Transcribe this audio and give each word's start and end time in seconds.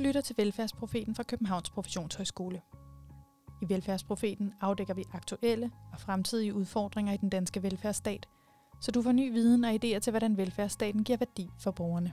lytter 0.00 0.20
til 0.20 0.36
Velfærdsprofeten 0.38 1.14
fra 1.14 1.22
Københavns 1.22 1.70
Professionshøjskole. 1.70 2.60
I 3.62 3.68
Velfærdsprofeten 3.68 4.52
afdækker 4.60 4.94
vi 4.94 5.04
aktuelle 5.12 5.70
og 5.92 6.00
fremtidige 6.00 6.54
udfordringer 6.54 7.12
i 7.12 7.16
den 7.16 7.28
danske 7.28 7.62
velfærdsstat, 7.62 8.28
så 8.80 8.90
du 8.90 9.02
får 9.02 9.12
ny 9.12 9.32
viden 9.32 9.64
og 9.64 9.70
idéer 9.70 9.98
til, 9.98 10.10
hvordan 10.10 10.36
velfærdsstaten 10.36 11.04
giver 11.04 11.18
værdi 11.18 11.50
for 11.58 11.70
borgerne. 11.70 12.12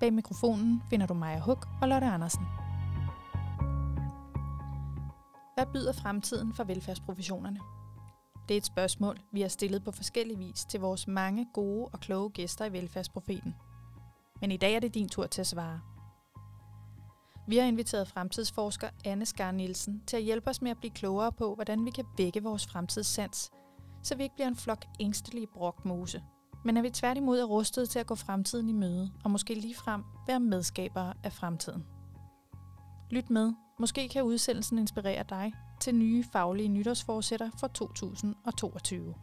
Bag 0.00 0.12
mikrofonen 0.12 0.82
finder 0.90 1.06
du 1.06 1.14
Maja 1.14 1.40
Huk 1.40 1.68
og 1.82 1.88
Lotte 1.88 2.06
Andersen. 2.06 2.46
Hvad 5.54 5.66
byder 5.72 5.92
fremtiden 5.92 6.54
for 6.54 6.64
velfærdsprofessionerne? 6.64 7.60
Det 8.48 8.54
er 8.54 8.58
et 8.58 8.66
spørgsmål, 8.66 9.18
vi 9.32 9.40
har 9.40 9.48
stillet 9.48 9.84
på 9.84 9.90
forskellig 9.90 10.38
vis 10.38 10.64
til 10.64 10.80
vores 10.80 11.08
mange 11.08 11.46
gode 11.54 11.88
og 11.92 12.00
kloge 12.00 12.30
gæster 12.30 12.64
i 12.64 12.72
Velfærdsprofeten. 12.72 13.54
Men 14.40 14.50
i 14.50 14.56
dag 14.56 14.74
er 14.74 14.80
det 14.80 14.94
din 14.94 15.08
tur 15.08 15.26
til 15.26 15.40
at 15.40 15.46
svare. 15.46 15.80
Vi 17.48 17.56
har 17.56 17.66
inviteret 17.66 18.08
fremtidsforsker 18.08 18.88
Anne 19.04 19.26
Skar 19.26 19.50
Nielsen 19.52 20.02
til 20.06 20.16
at 20.16 20.22
hjælpe 20.22 20.50
os 20.50 20.62
med 20.62 20.70
at 20.70 20.78
blive 20.78 20.90
klogere 20.90 21.32
på, 21.32 21.54
hvordan 21.54 21.84
vi 21.84 21.90
kan 21.90 22.04
vække 22.18 22.42
vores 22.42 22.66
fremtidssans, 22.66 23.50
så 24.02 24.16
vi 24.16 24.22
ikke 24.22 24.34
bliver 24.34 24.48
en 24.48 24.56
flok 24.56 24.84
ængstelige 25.00 25.46
brokmose, 25.46 26.22
men 26.64 26.76
at 26.76 26.82
vi 26.82 26.90
tværtimod 26.90 27.38
er 27.38 27.44
rustet 27.44 27.88
til 27.88 27.98
at 27.98 28.06
gå 28.06 28.14
fremtiden 28.14 28.68
i 28.68 28.72
møde 28.72 29.12
og 29.24 29.30
måske 29.30 29.54
ligefrem 29.54 30.02
være 30.26 30.40
medskabere 30.40 31.14
af 31.24 31.32
fremtiden. 31.32 31.84
Lyt 33.10 33.30
med. 33.30 33.52
Måske 33.78 34.08
kan 34.08 34.22
udsendelsen 34.22 34.78
inspirere 34.78 35.24
dig 35.28 35.52
til 35.80 35.94
nye 35.94 36.24
faglige 36.32 36.68
nytårsforsætter 36.68 37.50
for 37.60 37.66
2022. 37.66 39.14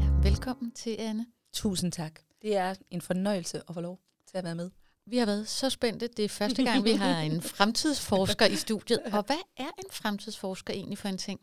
Ja, 0.00 0.28
velkommen 0.28 0.70
til, 0.70 0.96
Anne. 0.98 1.26
Tusind 1.52 1.92
tak. 1.92 2.20
Det 2.42 2.56
er 2.56 2.74
en 2.90 3.00
fornøjelse 3.00 3.62
at 3.68 3.74
få 3.74 3.80
lov 3.80 4.00
til 4.26 4.38
at 4.38 4.44
være 4.44 4.54
med. 4.54 4.70
Vi 5.06 5.18
har 5.18 5.26
været 5.26 5.48
så 5.48 5.70
spændte. 5.70 6.08
Det 6.16 6.24
er 6.24 6.28
første 6.28 6.64
gang, 6.64 6.84
vi 6.84 6.92
har 6.92 7.20
en 7.20 7.42
fremtidsforsker 7.56 8.46
i 8.46 8.56
studiet. 8.56 9.00
Og 9.00 9.22
hvad 9.26 9.42
er 9.56 9.70
en 9.78 9.90
fremtidsforsker 9.90 10.74
egentlig 10.74 10.98
for 10.98 11.08
en 11.08 11.18
ting? 11.18 11.40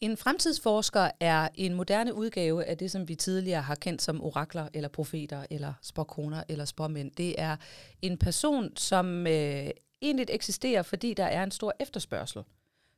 En 0.00 0.16
fremtidsforsker 0.16 1.10
er 1.20 1.48
en 1.54 1.74
moderne 1.74 2.14
udgave 2.14 2.64
af 2.64 2.78
det, 2.78 2.90
som 2.90 3.08
vi 3.08 3.14
tidligere 3.14 3.62
har 3.62 3.74
kendt 3.74 4.02
som 4.02 4.22
orakler, 4.22 4.68
eller 4.74 4.88
profeter, 4.88 5.46
eller 5.50 5.72
spåkoner, 5.82 6.42
eller 6.48 6.64
spåmænd. 6.64 7.10
Det 7.10 7.40
er 7.40 7.56
en 8.02 8.18
person, 8.18 8.76
som 8.76 9.26
øh, 9.26 9.70
egentlig 10.02 10.26
eksisterer, 10.28 10.82
fordi 10.82 11.14
der 11.14 11.24
er 11.24 11.42
en 11.42 11.50
stor 11.50 11.72
efterspørgsel. 11.80 12.42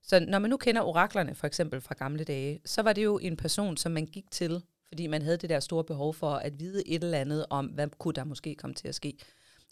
Så 0.02 0.20
når 0.28 0.38
man 0.38 0.50
nu 0.50 0.56
kender 0.56 0.82
oraklerne, 0.82 1.34
for 1.34 1.46
eksempel 1.46 1.80
fra 1.80 1.94
gamle 1.94 2.24
dage, 2.24 2.60
så 2.64 2.82
var 2.82 2.92
det 2.92 3.04
jo 3.04 3.18
en 3.18 3.36
person, 3.36 3.76
som 3.76 3.92
man 3.92 4.06
gik 4.06 4.30
til, 4.30 4.62
fordi 4.88 5.06
man 5.06 5.22
havde 5.22 5.36
det 5.36 5.50
der 5.50 5.60
store 5.60 5.84
behov 5.84 6.14
for 6.14 6.30
at 6.30 6.60
vide 6.60 6.88
et 6.88 7.04
eller 7.04 7.18
andet 7.18 7.46
om, 7.50 7.66
hvad 7.66 7.88
kunne 7.98 8.14
der 8.14 8.24
måske 8.24 8.54
komme 8.54 8.74
til 8.74 8.88
at 8.88 8.94
ske. 8.94 9.18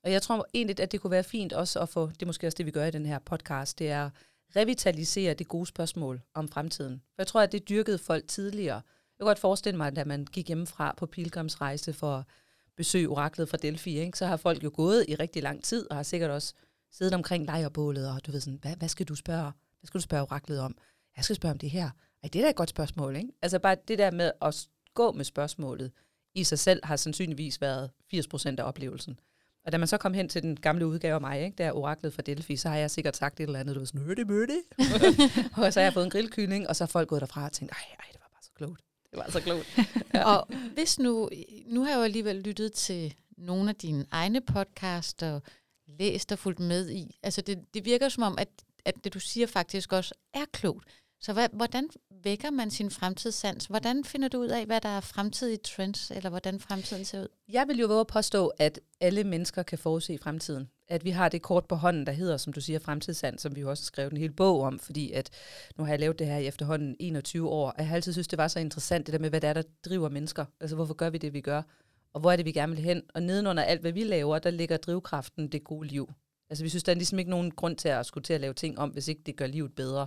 Og 0.09 0.13
jeg 0.13 0.23
tror 0.23 0.47
egentlig, 0.55 0.81
at 0.81 0.93
det 0.93 1.01
kunne 1.01 1.11
være 1.11 1.25
fint 1.25 1.53
også 1.53 1.81
at 1.81 1.89
få, 1.89 2.07
det 2.07 2.23
er 2.23 2.27
måske 2.27 2.47
også 2.47 2.57
det, 2.57 2.67
vi 2.67 2.71
gør 2.71 2.85
i 2.85 2.91
den 2.91 3.07
her 3.07 3.19
podcast, 3.19 3.79
det 3.79 3.91
er 3.91 4.11
revitalisere 4.57 5.35
det 5.35 5.49
gode 5.49 5.67
spørgsmål 5.67 6.21
om 6.35 6.49
fremtiden. 6.49 7.03
For 7.07 7.23
jeg 7.23 7.27
tror, 7.27 7.41
at 7.41 7.53
det 7.53 7.69
dyrkede 7.69 7.99
folk 7.99 8.29
tidligere. 8.29 8.75
Jeg 8.75 9.19
kan 9.19 9.27
godt 9.27 9.39
forestille 9.39 9.77
mig, 9.77 9.87
at 9.87 9.97
da 9.97 10.05
man 10.05 10.25
gik 10.25 10.47
hjemmefra 10.47 10.95
på 10.97 11.07
pilgrimsrejse 11.07 11.93
for 11.93 12.17
at 12.17 12.25
besøge 12.77 13.09
oraklet 13.09 13.49
fra 13.49 13.57
Delphi, 13.57 13.99
ikke, 13.99 14.19
så 14.19 14.27
har 14.27 14.37
folk 14.37 14.65
jo 14.65 14.71
gået 14.75 15.05
i 15.09 15.15
rigtig 15.15 15.43
lang 15.43 15.65
tid, 15.65 15.91
og 15.91 15.97
har 15.97 16.03
sikkert 16.03 16.31
også 16.31 16.55
siddet 16.93 17.15
omkring 17.15 17.45
lejrbålet, 17.45 18.11
og 18.11 18.27
du 18.27 18.33
ved 18.33 18.41
sådan, 18.41 18.59
hvad, 18.63 18.77
hvad 18.77 18.89
skal 18.89 19.07
du 19.07 19.15
spørge? 19.15 19.53
Hvad 19.81 19.87
skal 19.87 19.99
du 19.99 20.03
spørge 20.03 20.23
oraklet 20.23 20.61
om? 20.61 20.77
Jeg 21.17 21.25
skal 21.25 21.37
spørge 21.37 21.53
om 21.53 21.59
det 21.59 21.71
her. 21.71 21.91
Ej, 22.23 22.29
det 22.33 22.39
er 22.39 22.43
da 22.43 22.51
et 22.51 22.57
godt 22.57 22.71
spørgsmål, 22.71 23.17
ikke? 23.17 23.31
Altså 23.43 23.59
bare 23.59 23.77
det 23.89 23.99
der 23.99 24.11
med 24.11 24.33
at 24.43 24.69
gå 24.95 25.13
med 25.13 25.25
spørgsmålet 25.25 25.93
i 26.35 26.45
sig 26.45 26.59
selv, 26.59 26.81
har 26.85 26.97
sandsynligvis 26.97 27.61
været 27.61 27.91
80% 28.15 28.55
af 28.59 28.63
oplevelsen. 28.63 29.19
Og 29.65 29.73
da 29.73 29.79
man 29.79 29.89
så 29.89 29.97
kom 29.97 30.15
hen 30.15 30.29
til 30.29 30.43
den 30.43 30.61
gamle 30.61 30.87
udgave 30.87 31.15
af 31.15 31.21
mig, 31.21 31.45
ikke, 31.45 31.57
der 31.59 31.73
oraklet 31.73 32.13
fra 32.13 32.23
Delphi, 32.23 32.57
så 32.57 32.69
har 32.69 32.77
jeg 32.77 32.91
sikkert 32.91 33.17
sagt 33.17 33.41
et 33.41 33.45
eller 33.45 33.61
andet, 33.61 33.75
du 33.75 33.81
var 33.81 33.87
sådan, 33.87 34.27
mødte, 34.27 34.63
og 35.57 35.73
så 35.73 35.81
har 35.81 35.85
jeg 35.85 35.93
fået 35.93 36.05
en 36.05 36.11
grillkylling, 36.11 36.69
og 36.69 36.77
så 36.77 36.85
er 36.85 36.89
folk 36.89 37.09
gået 37.09 37.21
derfra 37.21 37.45
og 37.45 37.53
tænkt, 37.53 37.73
ej, 37.73 37.79
ej, 37.99 38.05
det 38.13 38.21
var 38.21 38.29
bare 38.33 38.43
så 38.43 38.51
klogt. 38.55 38.81
Det 39.11 39.19
var 39.19 39.31
så 39.31 39.41
klogt. 39.41 39.79
Ja. 40.15 40.25
og 40.25 40.49
hvis 40.75 40.99
nu, 40.99 41.31
nu 41.67 41.83
har 41.83 41.91
jeg 41.91 41.97
jo 41.99 42.03
alligevel 42.03 42.37
lyttet 42.37 42.73
til 42.73 43.15
nogle 43.37 43.71
af 43.71 43.77
dine 43.77 44.05
egne 44.11 44.41
podcasts 44.41 45.23
og 45.23 45.43
læst 45.87 46.33
og 46.33 46.39
fulgt 46.39 46.61
med 46.61 46.91
i. 46.91 47.19
Altså 47.23 47.41
det, 47.41 47.59
det 47.75 47.85
virker 47.85 48.09
som 48.09 48.23
om, 48.23 48.39
at, 48.39 48.49
at 48.85 48.95
det 49.05 49.15
du 49.15 49.21
siger 49.21 49.47
faktisk 49.47 49.93
også 49.93 50.15
er 50.35 50.45
klogt. 50.53 50.85
Så 51.21 51.33
hvad, 51.33 51.49
hvordan 51.53 51.89
vækker 52.25 52.51
man 52.51 52.71
sin 52.71 52.91
fremtidssans? 52.91 53.67
Hvordan 53.67 54.05
finder 54.05 54.29
du 54.29 54.39
ud 54.39 54.49
af, 54.49 54.67
hvad 54.67 54.81
der 54.81 54.89
er 54.89 55.01
fremtidige 55.01 55.57
trends, 55.57 56.11
eller 56.11 56.31
hvordan 56.31 56.61
fremtiden 56.61 57.05
ser 57.05 57.21
ud? 57.21 57.29
Jeg 57.49 57.69
vil 57.69 57.79
jo 57.79 57.87
våge 57.87 58.01
at 58.01 58.07
påstå, 58.07 58.47
at 58.59 58.81
alle 59.01 59.25
mennesker 59.25 59.63
kan 59.63 59.79
forudse 59.79 60.19
fremtiden. 60.19 60.69
At 60.89 61.05
vi 61.05 61.11
har 61.11 61.29
det 61.29 61.43
kort 61.43 61.65
på 61.65 61.75
hånden, 61.75 62.07
der 62.07 62.13
hedder, 62.13 62.37
som 62.37 62.53
du 62.53 62.61
siger, 62.61 62.79
fremtidssans, 62.79 63.43
som 63.43 63.57
vi 63.57 63.61
jo 63.61 63.71
også 63.71 63.83
har 63.83 63.87
skrevet 63.87 64.13
en 64.13 64.19
hel 64.19 64.33
bog 64.33 64.61
om, 64.61 64.79
fordi 64.79 65.13
at 65.13 65.31
nu 65.77 65.85
har 65.85 65.93
jeg 65.93 66.01
lavet 66.01 66.19
det 66.19 66.27
her 66.27 66.39
i 66.39 66.47
efterhånden 66.47 66.97
21 67.01 67.49
år, 67.49 67.71
og 67.71 67.75
jeg 67.79 67.89
har 67.89 67.95
altid 67.95 68.13
synes, 68.13 68.29
det 68.29 68.39
var 68.39 68.49
så 68.49 68.59
interessant, 68.61 69.07
det 69.07 69.13
der 69.13 69.19
med, 69.19 69.31
hvad 69.31 69.41
det 69.41 69.49
er, 69.49 69.53
der 69.53 69.63
driver 69.85 70.09
mennesker. 70.09 70.45
Altså, 70.61 70.77
hvorfor 70.77 70.95
gør 70.95 71.11
vi 71.11 71.19
det, 71.19 71.33
vi 71.33 71.41
gør? 71.41 71.63
Og 72.13 72.21
hvor 72.21 72.33
er 72.33 72.37
det, 72.37 72.45
vi 72.45 72.53
gerne 72.53 72.75
vil 72.75 72.85
hen? 72.85 73.03
Og 73.15 73.23
nedenunder 73.23 73.63
alt, 73.63 73.81
hvad 73.81 73.93
vi 73.93 74.05
laver, 74.05 74.39
der 74.39 74.51
ligger 74.51 74.77
drivkraften 74.77 75.49
det 75.49 75.65
gode 75.65 75.89
liv. 75.89 76.13
Altså, 76.51 76.65
vi 76.65 76.69
synes, 76.69 76.85
der 76.85 76.93
er 76.93 76.97
ligesom 76.97 77.19
ikke 77.19 77.31
nogen 77.31 77.51
grund 77.51 77.77
til 77.77 77.89
at 77.89 78.07
skulle 78.07 78.25
til 78.25 78.35
at 78.35 78.41
lave 78.41 78.55
ting 78.55 78.79
om, 78.79 78.91
hvis 78.91 79.09
ikke 79.09 79.23
det 79.27 79.37
gør 79.37 79.47
livet 79.47 79.75
bedre. 79.75 80.07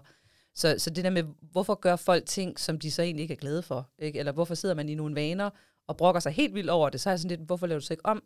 Så, 0.56 0.76
så 0.78 0.90
det 0.90 1.04
der 1.04 1.10
med, 1.10 1.24
hvorfor 1.42 1.76
gør 1.76 1.96
folk 1.96 2.26
ting, 2.26 2.60
som 2.60 2.80
de 2.80 2.92
så 2.92 3.02
egentlig 3.02 3.24
ikke 3.24 3.34
er 3.34 3.38
glade 3.38 3.62
for? 3.62 3.90
Ikke? 4.00 4.20
Eller 4.20 4.32
hvorfor 4.32 4.56
sidder 4.56 4.76
man 4.76 4.90
i 4.90 4.96
nogle 4.96 5.16
vaner 5.16 5.50
og 5.88 5.98
brokker 5.98 6.20
sig 6.20 6.32
helt 6.32 6.56
vildt 6.56 6.70
over 6.70 6.90
det? 6.90 7.02
Så 7.02 7.10
er 7.10 7.12
jeg 7.12 7.20
sådan 7.20 7.38
lidt, 7.38 7.48
hvorfor 7.48 7.68
laver 7.68 7.80
du 7.80 7.86
så 7.86 7.94
ikke 7.94 8.06
om? 8.06 8.24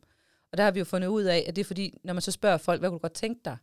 Og 0.51 0.57
der 0.57 0.63
har 0.63 0.71
vi 0.71 0.79
jo 0.79 0.85
fundet 0.85 1.07
ud 1.07 1.23
af, 1.23 1.45
at 1.47 1.55
det 1.55 1.61
er 1.61 1.65
fordi, 1.65 1.97
når 2.03 2.13
man 2.13 2.21
så 2.21 2.31
spørger 2.31 2.57
folk, 2.57 2.81
hvad 2.81 2.89
kunne 2.89 2.97
du 2.97 3.01
godt 3.01 3.13
tænke 3.13 3.41
dig? 3.45 3.57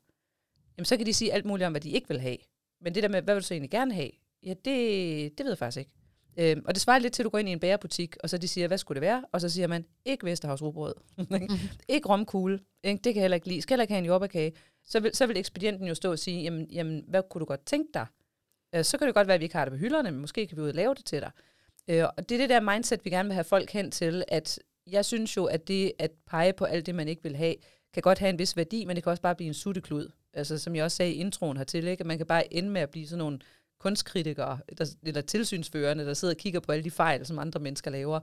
Jamen 0.79 0.85
så 0.85 0.97
kan 0.97 1.07
de 1.07 1.15
sige 1.15 1.33
alt 1.33 1.45
muligt 1.45 1.67
om, 1.67 1.73
hvad 1.73 1.81
de 1.81 1.91
ikke 1.91 2.09
vil 2.09 2.21
have. 2.21 2.37
Men 2.81 2.95
det 2.95 3.03
der 3.03 3.09
med, 3.09 3.23
hvad 3.23 3.35
vil 3.35 3.43
du 3.43 3.47
så 3.47 3.55
egentlig 3.55 3.71
gerne 3.71 3.95
have? 3.95 4.11
Ja, 4.43 4.55
det, 4.65 5.39
det 5.39 5.45
ved 5.45 5.51
jeg 5.51 5.59
faktisk 5.59 5.79
ikke. 5.79 5.91
Øhm, 6.37 6.63
og 6.67 6.75
det 6.75 6.83
svarer 6.83 6.99
lidt 6.99 7.13
til, 7.13 7.23
at 7.23 7.25
du 7.25 7.31
går 7.31 7.39
ind 7.39 7.49
i 7.49 7.53
en 7.53 7.61
bærebutik, 7.61 8.17
og 8.23 8.31
så 8.31 8.39
de 8.39 8.49
siger, 8.49 8.69
hvad 8.69 8.79
skulle 8.79 8.97
det 8.97 9.07
være? 9.07 9.25
Og 9.33 9.41
så 9.41 9.49
siger 9.49 9.67
man, 9.67 9.85
ikke 10.05 10.27
Vesterhavs 10.27 10.63
rugbrød. 10.63 10.95
mm-hmm. 11.17 11.49
ikke 11.89 12.09
romkugle. 12.09 12.61
Ikke? 12.85 13.01
Det 13.05 13.15
kan 13.15 13.15
jeg 13.15 13.23
heller 13.23 13.35
ikke 13.35 13.49
lide. 13.49 13.63
Skal 13.63 13.75
heller 13.75 13.83
ikke 13.83 13.95
have 13.95 13.99
en 13.99 14.05
jordbærkage. 14.05 14.53
Så 14.85 15.01
vil, 15.01 15.15
så 15.15 15.27
vil 15.27 15.37
ekspedienten 15.37 15.89
jo 15.89 15.95
stå 15.95 16.11
og 16.11 16.19
sige, 16.19 16.43
jamen, 16.43 16.71
jamen, 16.71 17.05
hvad 17.09 17.23
kunne 17.31 17.41
du 17.41 17.45
godt 17.45 17.67
tænke 17.67 17.89
dig? 17.95 18.07
Øh, 18.75 18.85
så 18.85 18.99
kan 18.99 19.07
det 19.07 19.15
godt 19.15 19.27
være, 19.27 19.35
at 19.35 19.41
vi 19.41 19.45
ikke 19.45 19.57
har 19.57 19.65
det 19.65 19.73
på 19.73 19.79
hylderne, 19.79 20.11
men 20.11 20.21
måske 20.21 20.47
kan 20.47 20.57
vi 20.57 20.63
ud 20.63 20.69
og 20.69 20.75
lave 20.75 20.95
det 20.95 21.05
til 21.05 21.21
dig. 21.21 21.31
Øh, 21.89 22.05
og 22.17 22.29
det 22.29 22.35
er 22.35 22.39
det 22.39 22.51
der 22.51 22.61
mindset, 22.61 23.05
vi 23.05 23.11
gerne 23.11 23.29
vil 23.29 23.35
have 23.35 23.45
folk 23.45 23.71
hen 23.71 23.91
til, 23.91 24.25
at 24.29 24.59
jeg 24.91 25.05
synes 25.05 25.37
jo, 25.37 25.45
at 25.45 25.69
det 25.69 25.93
at 25.99 26.11
pege 26.27 26.53
på 26.53 26.65
alt 26.65 26.87
det, 26.87 26.95
man 26.95 27.09
ikke 27.09 27.23
vil 27.23 27.37
have, 27.37 27.55
kan 27.95 28.03
godt 28.03 28.19
have 28.19 28.31
en 28.31 28.39
vis 28.39 28.57
værdi, 28.57 28.85
men 28.85 28.97
det 28.97 29.03
kan 29.03 29.11
også 29.11 29.23
bare 29.23 29.35
blive 29.35 29.49
en 29.49 29.55
sutteklud. 29.55 30.09
Altså 30.35 30.59
som 30.59 30.77
jeg 30.77 30.85
også 30.85 30.97
sagde 30.97 31.13
i 31.13 31.17
introen 31.17 31.57
hertil, 31.57 31.87
ikke? 31.87 32.01
at 32.01 32.07
man 32.07 32.17
kan 32.17 32.27
bare 32.27 32.55
ende 32.55 32.71
med 32.71 32.81
at 32.81 32.91
blive 32.91 33.07
sådan 33.07 33.19
nogle 33.19 33.39
kunstkritikere, 33.79 34.59
der, 34.79 34.87
eller 35.03 35.21
tilsynsførende, 35.21 36.07
der 36.07 36.15
sidder 36.15 36.35
og 36.35 36.39
kigger 36.39 36.61
på 36.61 36.73
alle 36.73 36.85
de 36.85 36.91
fejl, 36.91 37.27
som 37.27 37.39
andre 37.39 37.61
mennesker 37.61 37.91
laver. 37.91 38.21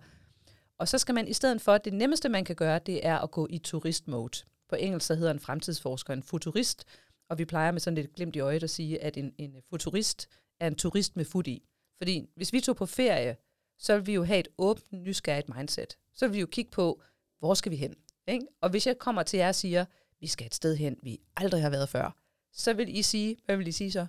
Og 0.77 0.87
så 0.87 0.97
skal 0.97 1.15
man 1.15 1.27
i 1.27 1.33
stedet 1.33 1.61
for, 1.61 1.71
at 1.71 1.85
det 1.85 1.93
nemmeste, 1.93 2.29
man 2.29 2.45
kan 2.45 2.55
gøre, 2.55 2.79
det 2.85 3.05
er 3.05 3.17
at 3.17 3.31
gå 3.31 3.47
i 3.49 3.57
turistmode. 3.57 4.43
På 4.69 4.75
engelsk 4.75 5.07
så 5.07 5.15
hedder 5.15 5.31
en 5.31 5.39
fremtidsforsker 5.39 6.13
en 6.13 6.23
futurist, 6.23 6.85
og 7.29 7.37
vi 7.37 7.45
plejer 7.45 7.71
med 7.71 7.79
sådan 7.79 7.95
lidt 7.95 8.13
glimt 8.13 8.35
i 8.35 8.39
øjet 8.39 8.63
at 8.63 8.69
sige, 8.69 9.03
at 9.03 9.17
en, 9.17 9.33
en 9.37 9.55
futurist 9.69 10.29
er 10.59 10.67
en 10.67 10.75
turist 10.75 11.15
med 11.15 11.25
fod 11.25 11.47
i. 11.47 11.63
Fordi 11.97 12.29
hvis 12.35 12.53
vi 12.53 12.61
tog 12.61 12.75
på 12.75 12.85
ferie, 12.85 13.37
så 13.77 13.97
vil 13.97 14.07
vi 14.07 14.13
jo 14.13 14.23
have 14.23 14.39
et 14.39 14.47
åbent, 14.57 14.91
nysgerrigt 14.91 15.49
mindset. 15.55 15.97
Så 16.13 16.27
vil 16.27 16.35
vi 16.35 16.39
jo 16.39 16.45
kigge 16.45 16.71
på, 16.71 17.01
hvor 17.39 17.53
skal 17.53 17.71
vi 17.71 17.75
hen? 17.75 17.95
Ikke? 18.27 18.45
Og 18.61 18.69
hvis 18.69 18.87
jeg 18.87 18.97
kommer 18.97 19.23
til 19.23 19.37
jer 19.37 19.47
og 19.47 19.55
siger, 19.55 19.85
vi 20.19 20.27
skal 20.27 20.45
et 20.45 20.55
sted 20.55 20.75
hen, 20.75 20.97
vi 21.03 21.19
aldrig 21.35 21.61
har 21.61 21.69
været 21.69 21.89
før, 21.89 22.15
så 22.53 22.73
vil 22.73 22.97
I 22.97 23.01
sige, 23.01 23.37
hvad 23.45 23.57
vil 23.57 23.67
I 23.67 23.71
sige 23.71 23.91
så? 23.91 24.07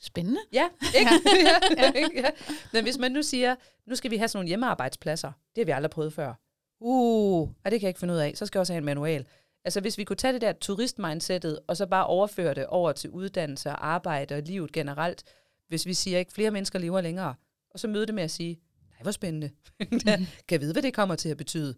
Spændende. 0.00 0.40
Ja, 0.52 0.68
ikke? 0.98 1.10
ja, 1.76 1.92
ja. 2.14 2.30
Men 2.72 2.84
hvis 2.84 2.98
man 2.98 3.12
nu 3.12 3.22
siger, 3.22 3.56
nu 3.86 3.94
skal 3.94 4.10
vi 4.10 4.16
have 4.16 4.28
sådan 4.28 4.38
nogle 4.38 4.48
hjemmearbejdspladser, 4.48 5.32
det 5.54 5.60
har 5.60 5.64
vi 5.64 5.70
aldrig 5.70 5.90
prøvet 5.90 6.12
før. 6.12 6.34
Uh, 6.80 7.48
det 7.48 7.70
kan 7.70 7.82
jeg 7.82 7.88
ikke 7.88 8.00
finde 8.00 8.14
ud 8.14 8.18
af. 8.18 8.32
Så 8.36 8.46
skal 8.46 8.58
jeg 8.58 8.60
også 8.60 8.72
have 8.72 8.78
en 8.78 8.84
manual. 8.84 9.26
Altså 9.64 9.80
hvis 9.80 9.98
vi 9.98 10.04
kunne 10.04 10.16
tage 10.16 10.32
det 10.32 10.40
der 10.40 10.52
turistmindsetet, 10.52 11.58
og 11.66 11.76
så 11.76 11.86
bare 11.86 12.06
overføre 12.06 12.54
det 12.54 12.66
over 12.66 12.92
til 12.92 13.10
uddannelse 13.10 13.70
og 13.70 13.86
arbejde 13.86 14.34
og 14.34 14.42
livet 14.42 14.72
generelt, 14.72 15.24
hvis 15.68 15.86
vi 15.86 15.94
siger, 15.94 16.18
ikke 16.18 16.32
flere 16.32 16.50
mennesker 16.50 16.78
lever 16.78 17.00
længere, 17.00 17.34
og 17.70 17.80
så 17.80 17.88
møde 17.88 18.06
det 18.06 18.14
med 18.14 18.22
at 18.22 18.30
sige, 18.30 18.60
nej, 18.90 19.02
hvor 19.02 19.10
spændende. 19.10 19.50
kan 20.48 20.50
jeg 20.50 20.60
vide, 20.60 20.72
hvad 20.72 20.82
det 20.82 20.94
kommer 20.94 21.14
til 21.14 21.28
at 21.28 21.36
betyde? 21.36 21.74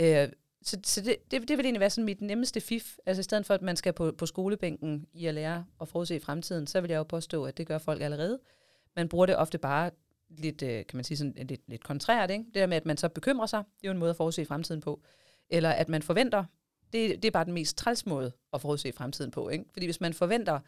Øh, 0.00 0.28
så 0.62 0.78
så 0.84 1.00
det, 1.00 1.16
det, 1.30 1.48
det 1.48 1.56
vil 1.56 1.66
egentlig 1.66 1.80
være 1.80 1.90
sådan 1.90 2.04
mit 2.04 2.20
nemmeste 2.20 2.60
fif. 2.60 2.96
Altså 3.06 3.20
i 3.20 3.22
stedet 3.22 3.46
for, 3.46 3.54
at 3.54 3.62
man 3.62 3.76
skal 3.76 3.92
på, 3.92 4.12
på 4.18 4.26
skolebænken 4.26 5.06
i 5.12 5.26
at 5.26 5.34
lære 5.34 5.64
og 5.78 5.88
forudse 5.88 6.20
fremtiden, 6.20 6.66
så 6.66 6.80
vil 6.80 6.90
jeg 6.90 6.98
jo 6.98 7.02
påstå, 7.02 7.44
at 7.44 7.56
det 7.56 7.66
gør 7.66 7.78
folk 7.78 8.02
allerede. 8.02 8.38
Man 8.96 9.08
bruger 9.08 9.26
det 9.26 9.36
ofte 9.36 9.58
bare 9.58 9.90
lidt, 10.28 10.62
øh, 10.62 10.86
kan 10.86 10.96
man 10.96 11.04
sige, 11.04 11.18
sådan 11.18 11.34
lidt, 11.48 11.60
lidt 11.68 11.84
kontrært. 11.84 12.30
Ikke? 12.30 12.44
Det 12.44 12.54
der 12.54 12.66
med, 12.66 12.76
at 12.76 12.86
man 12.86 12.96
så 12.96 13.08
bekymrer 13.08 13.46
sig, 13.46 13.58
det 13.58 13.84
er 13.84 13.88
jo 13.88 13.92
en 13.92 13.98
måde 13.98 14.10
at 14.10 14.16
forudse 14.16 14.44
fremtiden 14.44 14.80
på. 14.80 15.02
Eller 15.50 15.70
at 15.70 15.88
man 15.88 16.02
forventer, 16.02 16.44
det, 16.92 17.22
det 17.22 17.24
er 17.24 17.30
bare 17.30 17.44
den 17.44 17.52
mest 17.52 17.76
træls 17.76 18.06
måde 18.06 18.32
at 18.52 18.60
forudse 18.60 18.92
fremtiden 18.92 19.30
på. 19.30 19.48
Ikke? 19.48 19.64
Fordi 19.72 19.86
hvis 19.86 20.00
man 20.00 20.14
forventer, 20.14 20.60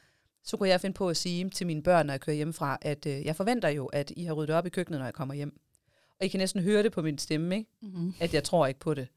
så 0.44 0.56
kunne 0.56 0.69
jeg 0.69 0.81
finde 0.81 0.94
på 0.94 1.09
at 1.09 1.17
sige 1.17 1.50
til 1.50 1.67
mine 1.67 1.82
børn, 1.82 2.06
når 2.06 2.12
jeg 2.12 2.21
kører 2.21 2.37
hjemmefra, 2.37 2.79
at 2.82 3.06
øh, 3.06 3.25
jeg 3.25 3.37
forventer 3.37 3.69
jo, 3.69 3.87
at 3.87 4.12
I 4.17 4.25
har 4.25 4.35
ryddet 4.35 4.56
op 4.56 4.67
i 4.67 4.69
køkkenet, 4.69 5.00
når 5.00 5.06
jeg 5.06 5.15
kommer 5.15 5.35
hjem. 5.35 5.61
Og 6.21 6.26
I 6.26 6.29
kan 6.29 6.38
næsten 6.38 6.62
høre 6.62 6.82
det 6.82 6.93
på 6.93 7.03
min 7.03 7.19
stemme, 7.19 7.56
ikke? 7.56 7.71
Mm-hmm. 7.82 8.15
at 8.21 8.35
jeg 8.35 8.44
tror 8.44 8.67
ikke 8.67 8.81
på 8.81 8.94
det. 8.94 9.09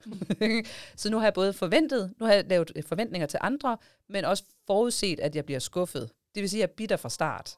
så 0.95 1.09
nu 1.09 1.17
har 1.17 1.25
jeg 1.25 1.33
både 1.33 1.53
forventet, 1.53 2.13
nu 2.19 2.25
har 2.25 2.33
jeg 2.33 2.45
lavet 2.47 2.71
forventninger 2.85 3.27
til 3.27 3.39
andre, 3.43 3.77
men 4.09 4.25
også 4.25 4.43
forudset, 4.67 5.19
at 5.19 5.35
jeg 5.35 5.45
bliver 5.45 5.59
skuffet. 5.59 6.09
Det 6.35 6.41
vil 6.41 6.49
sige, 6.49 6.63
at 6.63 6.67
jeg 6.67 6.71
er 6.71 6.75
bitter 6.77 6.97
fra 6.97 7.09
start. 7.09 7.57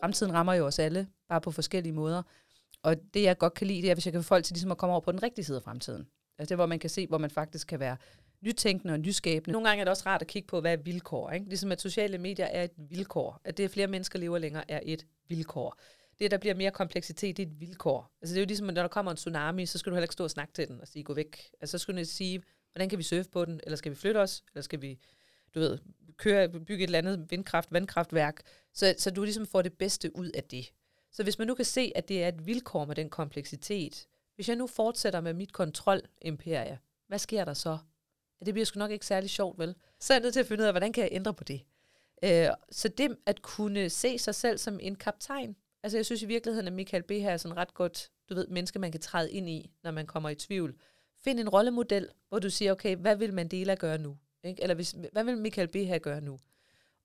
Fremtiden 0.00 0.32
rammer 0.34 0.54
jo 0.54 0.66
os 0.66 0.78
alle, 0.78 1.06
bare 1.28 1.40
på 1.40 1.50
forskellige 1.50 1.92
måder. 1.92 2.22
Og 2.82 2.96
det, 3.14 3.22
jeg 3.22 3.38
godt 3.38 3.54
kan 3.54 3.66
lide, 3.66 3.82
det 3.82 3.90
er, 3.90 3.94
hvis 3.94 4.06
jeg 4.06 4.12
kan 4.12 4.22
få 4.22 4.26
folk 4.26 4.44
til 4.44 4.54
ligesom 4.54 4.70
at 4.70 4.78
komme 4.78 4.92
over 4.92 5.00
på 5.00 5.12
den 5.12 5.22
rigtige 5.22 5.44
side 5.44 5.56
af 5.56 5.62
fremtiden. 5.62 6.06
Altså 6.38 6.48
det, 6.48 6.56
hvor 6.56 6.66
man 6.66 6.78
kan 6.78 6.90
se, 6.90 7.06
hvor 7.06 7.18
man 7.18 7.30
faktisk 7.30 7.66
kan 7.66 7.80
være 7.80 7.96
nytænkende 8.40 8.94
og 8.94 9.00
nyskabende. 9.00 9.52
Nogle 9.52 9.68
gange 9.68 9.80
er 9.80 9.84
det 9.84 9.90
også 9.90 10.02
rart 10.06 10.22
at 10.22 10.28
kigge 10.28 10.46
på, 10.46 10.60
hvad 10.60 10.72
er 10.72 10.76
vilkår. 10.76 11.30
Ikke? 11.30 11.48
Ligesom 11.48 11.72
at 11.72 11.80
sociale 11.80 12.18
medier 12.18 12.46
er 12.46 12.64
et 12.64 12.70
vilkår. 12.76 13.40
At 13.44 13.56
det, 13.56 13.64
at 13.64 13.70
flere 13.70 13.86
mennesker 13.86 14.18
lever 14.18 14.38
længere, 14.38 14.70
er 14.70 14.80
et 14.82 15.06
vilkår. 15.28 15.80
Det, 16.18 16.30
der 16.30 16.38
bliver 16.38 16.54
mere 16.54 16.70
kompleksitet, 16.70 17.36
det 17.36 17.42
er 17.42 17.46
et 17.46 17.60
vilkår. 17.60 18.12
Altså 18.22 18.34
det 18.34 18.40
er 18.40 18.44
jo 18.44 18.46
ligesom, 18.46 18.66
når 18.66 18.82
der 18.82 18.88
kommer 18.88 19.10
en 19.10 19.16
tsunami, 19.16 19.66
så 19.66 19.78
skal 19.78 19.90
du 19.90 19.94
heller 19.94 20.04
ikke 20.04 20.12
stå 20.12 20.24
og 20.24 20.30
snakke 20.30 20.52
til 20.52 20.68
den 20.68 20.80
og 20.80 20.88
sige, 20.88 21.02
gå 21.02 21.14
væk. 21.14 21.50
Altså 21.60 21.78
så 21.78 21.82
skal 21.82 21.96
du 21.96 22.04
sige, 22.04 22.42
hvordan 22.72 22.88
kan 22.88 22.98
vi 22.98 23.02
surfe 23.02 23.30
på 23.30 23.44
den? 23.44 23.60
Eller 23.64 23.76
skal 23.76 23.92
vi 23.92 23.96
flytte 23.96 24.18
os? 24.18 24.42
Eller 24.54 24.62
skal 24.62 24.82
vi, 24.82 24.98
du 25.54 25.60
ved, 25.60 25.78
køre, 26.16 26.48
bygge 26.48 26.74
et 26.74 26.82
eller 26.82 26.98
andet 26.98 27.26
vindkraft, 27.30 27.72
vandkraftværk? 27.72 28.40
Så, 28.74 28.94
så 28.98 29.10
du 29.10 29.22
ligesom 29.22 29.46
får 29.46 29.62
det 29.62 29.72
bedste 29.72 30.16
ud 30.16 30.30
af 30.30 30.44
det. 30.44 30.72
Så 31.12 31.22
hvis 31.22 31.38
man 31.38 31.46
nu 31.46 31.54
kan 31.54 31.64
se, 31.64 31.92
at 31.94 32.08
det 32.08 32.24
er 32.24 32.28
et 32.28 32.46
vilkår 32.46 32.84
med 32.84 32.94
den 32.94 33.10
kompleksitet, 33.10 34.06
hvis 34.34 34.48
jeg 34.48 34.56
nu 34.56 34.66
fortsætter 34.66 35.20
med 35.20 35.34
mit 35.34 35.52
kontrolimperie, 35.52 36.78
hvad 37.08 37.18
sker 37.18 37.44
der 37.44 37.54
så? 37.54 37.78
Det 38.46 38.54
bliver 38.54 38.64
sgu 38.64 38.78
nok 38.78 38.90
ikke 38.90 39.06
særlig 39.06 39.30
sjovt, 39.30 39.58
vel? 39.58 39.74
Så 40.00 40.12
er 40.12 40.16
jeg 40.16 40.22
nødt 40.22 40.32
til 40.32 40.40
at 40.40 40.46
finde 40.46 40.62
ud 40.62 40.66
af, 40.66 40.72
hvordan 40.72 40.92
kan 40.92 41.02
jeg 41.02 41.12
ændre 41.12 41.34
på 41.34 41.44
det? 41.44 41.60
Øh, 42.24 42.48
så 42.70 42.88
det 42.88 43.16
at 43.26 43.42
kunne 43.42 43.90
se 43.90 44.18
sig 44.18 44.34
selv 44.34 44.58
som 44.58 44.78
en 44.82 44.96
kaptajn, 44.96 45.56
altså 45.82 45.98
jeg 45.98 46.06
synes 46.06 46.22
i 46.22 46.26
virkeligheden, 46.26 46.66
at 46.66 46.72
Michael 46.72 47.02
B. 47.02 47.10
her 47.10 47.30
er 47.30 47.36
sådan 47.36 47.56
ret 47.56 47.74
godt, 47.74 48.10
du 48.28 48.34
ved, 48.34 48.46
menneske, 48.46 48.78
man 48.78 48.92
kan 48.92 49.00
træde 49.00 49.32
ind 49.32 49.48
i, 49.48 49.70
når 49.82 49.90
man 49.90 50.06
kommer 50.06 50.28
i 50.28 50.34
tvivl. 50.34 50.80
Find 51.24 51.40
en 51.40 51.48
rollemodel, 51.48 52.08
hvor 52.28 52.38
du 52.38 52.50
siger, 52.50 52.72
okay, 52.72 52.96
hvad 52.96 53.16
vil 53.16 53.34
Mandela 53.34 53.74
gøre 53.74 53.98
nu? 53.98 54.16
Ikke? 54.44 54.62
Eller 54.62 54.74
hvis, 54.74 54.94
hvad 55.12 55.24
vil 55.24 55.38
Michael 55.38 55.68
B. 55.68 55.74
her 55.74 55.98
gøre 55.98 56.20
nu? 56.20 56.40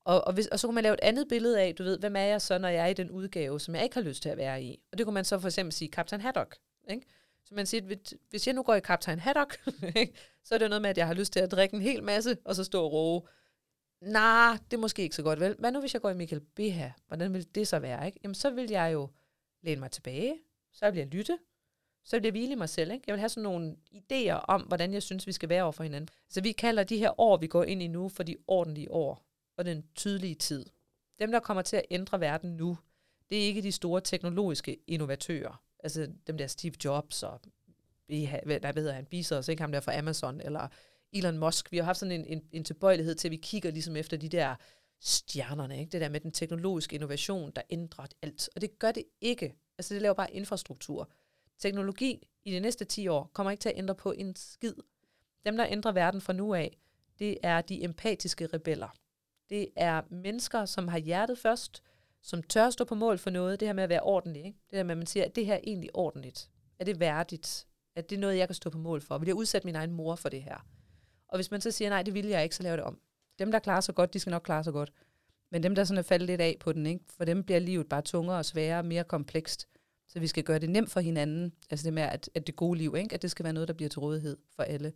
Og, 0.05 0.27
og, 0.27 0.33
hvis, 0.33 0.47
og 0.47 0.59
så 0.59 0.67
kunne 0.67 0.75
man 0.75 0.83
lave 0.83 0.93
et 0.93 0.99
andet 1.03 1.27
billede 1.27 1.61
af, 1.61 1.75
du 1.75 1.83
ved, 1.83 1.99
hvem 1.99 2.15
er 2.15 2.21
jeg 2.21 2.41
så, 2.41 2.57
når 2.57 2.67
jeg 2.67 2.83
er 2.83 2.87
i 2.87 2.93
den 2.93 3.11
udgave, 3.11 3.59
som 3.59 3.75
jeg 3.75 3.83
ikke 3.83 3.95
har 3.95 4.01
lyst 4.01 4.21
til 4.21 4.29
at 4.29 4.37
være 4.37 4.63
i? 4.63 4.79
Og 4.91 4.97
det 4.97 5.05
kunne 5.05 5.13
man 5.13 5.25
så 5.25 5.39
for 5.39 5.47
eksempel 5.47 5.73
sige, 5.73 5.89
Captain 5.89 6.21
Haddock. 6.21 6.57
Ikke? 6.89 7.05
Så 7.45 7.55
man 7.55 7.65
siger, 7.65 7.95
hvis 8.29 8.47
jeg 8.47 8.55
nu 8.55 8.63
går 8.63 8.75
i 8.75 8.79
Captain 8.79 9.19
Haddock, 9.19 9.59
ikke? 9.95 10.13
så 10.43 10.55
er 10.55 10.59
det 10.59 10.69
noget 10.69 10.81
med, 10.81 10.89
at 10.89 10.97
jeg 10.97 11.07
har 11.07 11.13
lyst 11.13 11.33
til 11.33 11.39
at 11.39 11.51
drikke 11.51 11.75
en 11.75 11.81
hel 11.81 12.03
masse, 12.03 12.37
og 12.45 12.55
så 12.55 12.63
stå 12.63 12.83
og 12.83 12.91
roe. 12.91 13.21
Nej, 14.01 14.57
det 14.71 14.77
er 14.77 14.81
måske 14.81 15.01
ikke 15.01 15.15
så 15.15 15.23
godt, 15.23 15.39
vel? 15.39 15.55
Hvad 15.59 15.71
nu, 15.71 15.79
hvis 15.79 15.93
jeg 15.93 16.01
går 16.01 16.09
i 16.09 16.13
Michael 16.13 16.41
B. 16.41 16.59
her? 16.59 16.91
Hvordan 17.07 17.33
vil 17.33 17.55
det 17.55 17.67
så 17.67 17.79
være, 17.79 18.05
ikke? 18.05 18.19
Jamen, 18.23 18.35
så 18.35 18.49
vil 18.49 18.69
jeg 18.69 18.93
jo 18.93 19.09
læne 19.61 19.79
mig 19.79 19.91
tilbage, 19.91 20.35
så 20.73 20.91
vil 20.91 20.97
jeg 20.97 21.07
lytte, 21.07 21.37
så 22.03 22.15
vil 22.15 22.23
jeg 22.23 22.31
hvile 22.31 22.51
i 22.51 22.55
mig 22.55 22.69
selv, 22.69 22.91
ikke? 22.91 23.03
Jeg 23.07 23.13
vil 23.13 23.19
have 23.19 23.29
sådan 23.29 23.43
nogle 23.43 23.75
idéer 23.93 24.33
om, 24.33 24.61
hvordan 24.61 24.93
jeg 24.93 25.03
synes, 25.03 25.27
vi 25.27 25.31
skal 25.31 25.49
være 25.49 25.63
over 25.63 25.71
for 25.71 25.83
hinanden. 25.83 26.09
Så 26.29 26.41
vi 26.41 26.51
kalder 26.51 26.83
de 26.83 26.97
her 26.97 27.19
år, 27.19 27.37
vi 27.37 27.47
går 27.47 27.63
ind 27.63 27.83
i 27.83 27.87
nu, 27.87 28.09
for 28.09 28.23
de 28.23 28.35
ordentlige 28.47 28.91
år 28.91 29.25
og 29.57 29.65
den 29.65 29.83
tydelige 29.95 30.35
tid. 30.35 30.65
Dem, 31.19 31.31
der 31.31 31.39
kommer 31.39 31.61
til 31.61 31.75
at 31.75 31.85
ændre 31.91 32.19
verden 32.19 32.57
nu, 32.57 32.77
det 33.29 33.37
er 33.37 33.43
ikke 33.43 33.61
de 33.61 33.71
store 33.71 34.01
teknologiske 34.01 34.77
innovatører. 34.87 35.63
Altså 35.83 36.11
dem 36.27 36.37
der 36.37 36.47
Steve 36.47 36.73
Jobs 36.85 37.23
og 37.23 37.41
hvad 38.07 38.73
hedder 38.73 38.93
han, 38.93 39.05
Bezos, 39.05 39.47
ikke 39.47 39.61
ham 39.61 39.71
der 39.71 39.79
fra 39.79 39.97
Amazon, 39.97 40.41
eller 40.41 40.67
Elon 41.13 41.37
Musk. 41.37 41.71
Vi 41.71 41.77
har 41.77 41.83
haft 41.83 41.99
sådan 41.99 42.19
en, 42.19 42.25
en, 42.25 42.43
en 42.51 42.63
tilbøjelighed 42.63 43.15
til, 43.15 43.27
at 43.27 43.31
vi 43.31 43.37
kigger 43.37 43.71
ligesom 43.71 43.95
efter 43.95 44.17
de 44.17 44.29
der 44.29 44.55
stjernerne, 45.01 45.79
ikke? 45.79 45.91
det 45.91 46.01
der 46.01 46.09
med 46.09 46.19
den 46.19 46.31
teknologiske 46.31 46.95
innovation, 46.95 47.51
der 47.55 47.61
ændrer 47.69 48.05
alt. 48.21 48.49
Og 48.55 48.61
det 48.61 48.79
gør 48.79 48.91
det 48.91 49.03
ikke. 49.21 49.55
Altså 49.77 49.93
det 49.93 50.01
laver 50.01 50.13
bare 50.13 50.33
infrastruktur. 50.33 51.11
Teknologi 51.59 52.27
i 52.45 52.51
de 52.51 52.59
næste 52.59 52.85
10 52.85 53.07
år 53.07 53.31
kommer 53.33 53.51
ikke 53.51 53.61
til 53.61 53.69
at 53.69 53.77
ændre 53.77 53.95
på 53.95 54.11
en 54.11 54.35
skid. 54.35 54.73
Dem, 55.45 55.57
der 55.57 55.65
ændrer 55.69 55.91
verden 55.91 56.21
fra 56.21 56.33
nu 56.33 56.53
af, 56.53 56.77
det 57.19 57.37
er 57.43 57.61
de 57.61 57.83
empatiske 57.83 58.47
rebeller. 58.47 58.95
Det 59.49 59.67
er 59.75 60.01
mennesker, 60.09 60.65
som 60.65 60.87
har 60.87 60.97
hjertet 60.97 61.37
først, 61.37 61.83
som 62.21 62.43
tør 62.43 62.69
stå 62.69 62.83
på 62.83 62.95
mål 62.95 63.17
for 63.17 63.29
noget. 63.29 63.59
Det 63.59 63.67
her 63.67 63.73
med 63.73 63.83
at 63.83 63.89
være 63.89 64.01
ordentlig. 64.01 64.45
Ikke? 64.45 64.59
Det 64.69 64.77
her 64.77 64.83
med, 64.83 64.91
at 64.91 64.97
man 64.97 65.07
siger, 65.07 65.25
at 65.25 65.35
det 65.35 65.45
her 65.45 65.53
er 65.53 65.59
egentlig 65.63 65.89
ordentligt. 65.93 66.49
Er 66.79 66.85
det 66.85 66.99
værdigt? 66.99 67.67
Er 67.95 68.01
det 68.01 68.19
noget, 68.19 68.37
jeg 68.37 68.47
kan 68.47 68.55
stå 68.55 68.69
på 68.69 68.77
mål 68.77 69.01
for? 69.01 69.17
Vil 69.17 69.27
jeg 69.27 69.35
udsætte 69.35 69.67
min 69.67 69.75
egen 69.75 69.91
mor 69.91 70.15
for 70.15 70.29
det 70.29 70.43
her? 70.43 70.65
Og 71.27 71.37
hvis 71.37 71.51
man 71.51 71.61
så 71.61 71.71
siger, 71.71 71.89
nej, 71.89 72.03
det 72.03 72.13
vil 72.13 72.25
jeg 72.25 72.43
ikke, 72.43 72.55
så 72.55 72.63
laver 72.63 72.75
det 72.75 72.85
om. 72.85 72.99
Dem, 73.39 73.51
der 73.51 73.59
klarer 73.59 73.81
sig 73.81 73.95
godt, 73.95 74.13
de 74.13 74.19
skal 74.19 74.31
nok 74.31 74.41
klare 74.41 74.63
sig 74.63 74.73
godt. 74.73 74.93
Men 75.51 75.63
dem, 75.63 75.75
der 75.75 75.83
sådan 75.83 75.97
er 75.97 76.03
faldet 76.03 76.27
lidt 76.27 76.41
af 76.41 76.57
på 76.59 76.71
den, 76.71 76.85
ikke? 76.85 77.03
for 77.17 77.25
dem 77.25 77.43
bliver 77.43 77.59
livet 77.59 77.89
bare 77.89 78.01
tungere 78.01 78.37
og 78.37 78.45
sværere 78.45 78.79
og 78.79 78.85
mere 78.85 79.03
komplekst. 79.03 79.67
Så 80.07 80.19
vi 80.19 80.27
skal 80.27 80.43
gøre 80.43 80.59
det 80.59 80.69
nemt 80.69 80.91
for 80.91 80.99
hinanden. 80.99 81.53
Altså 81.69 81.83
det 81.83 81.93
med, 81.93 82.03
at, 82.03 82.29
at 82.35 82.47
det 82.47 82.55
gode 82.55 82.77
liv, 82.77 82.95
ikke? 82.97 83.15
at 83.15 83.21
det 83.21 83.31
skal 83.31 83.43
være 83.43 83.53
noget, 83.53 83.67
der 83.67 83.73
bliver 83.73 83.89
til 83.89 83.99
rådighed 83.99 84.37
for 84.55 84.63
alle. 84.63 84.93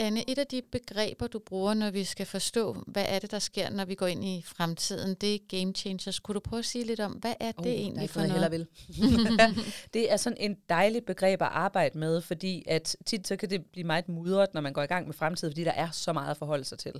Anne, 0.00 0.30
et 0.30 0.38
af 0.38 0.46
de 0.46 0.62
begreber, 0.62 1.26
du 1.26 1.38
bruger, 1.38 1.74
når 1.74 1.90
vi 1.90 2.04
skal 2.04 2.26
forstå, 2.26 2.84
hvad 2.86 3.04
er 3.08 3.18
det, 3.18 3.30
der 3.30 3.38
sker, 3.38 3.70
når 3.70 3.84
vi 3.84 3.94
går 3.94 4.06
ind 4.06 4.24
i 4.24 4.42
fremtiden, 4.46 5.14
det 5.14 5.34
er 5.34 5.38
game 5.48 5.74
changers. 5.74 6.20
Kunne 6.20 6.34
du 6.34 6.40
prøve 6.40 6.58
at 6.58 6.64
sige 6.64 6.84
lidt 6.84 7.00
om, 7.00 7.12
hvad 7.12 7.34
er 7.40 7.52
det 7.52 7.66
oh, 7.66 7.72
egentlig 7.72 8.10
for 8.10 8.26
noget? 8.26 8.50
Vil. 8.50 8.66
det 9.94 10.12
er 10.12 10.16
sådan 10.16 10.36
en 10.40 10.56
dejlig 10.68 11.04
begreb 11.04 11.42
at 11.42 11.48
arbejde 11.50 11.98
med, 11.98 12.20
fordi 12.20 12.64
at 12.66 12.96
tit 13.06 13.28
så 13.28 13.36
kan 13.36 13.50
det 13.50 13.66
blive 13.66 13.86
meget 13.86 14.08
mudret, 14.08 14.54
når 14.54 14.60
man 14.60 14.72
går 14.72 14.82
i 14.82 14.86
gang 14.86 15.06
med 15.06 15.14
fremtiden, 15.14 15.52
fordi 15.52 15.64
der 15.64 15.72
er 15.72 15.90
så 15.90 16.12
meget 16.12 16.30
at 16.30 16.36
forholde 16.36 16.64
sig 16.64 16.78
til. 16.78 16.94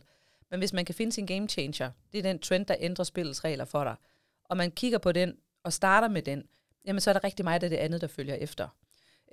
Men 0.50 0.58
hvis 0.60 0.72
man 0.72 0.84
kan 0.84 0.94
finde 0.94 1.12
sin 1.12 1.26
game 1.26 1.48
changer, 1.48 1.90
det 2.12 2.18
er 2.18 2.22
den 2.22 2.38
trend, 2.38 2.66
der 2.66 2.76
ændrer 2.80 3.04
spillets 3.04 3.44
regler 3.44 3.64
for 3.64 3.84
dig, 3.84 3.94
og 4.44 4.56
man 4.56 4.70
kigger 4.70 4.98
på 4.98 5.12
den 5.12 5.34
og 5.64 5.72
starter 5.72 6.08
med 6.08 6.22
den, 6.22 6.42
jamen 6.86 7.00
så 7.00 7.10
er 7.10 7.12
der 7.12 7.24
rigtig 7.24 7.44
meget 7.44 7.62
af 7.62 7.70
det 7.70 7.76
andet, 7.76 8.00
der 8.00 8.06
følger 8.06 8.34
efter. 8.34 8.68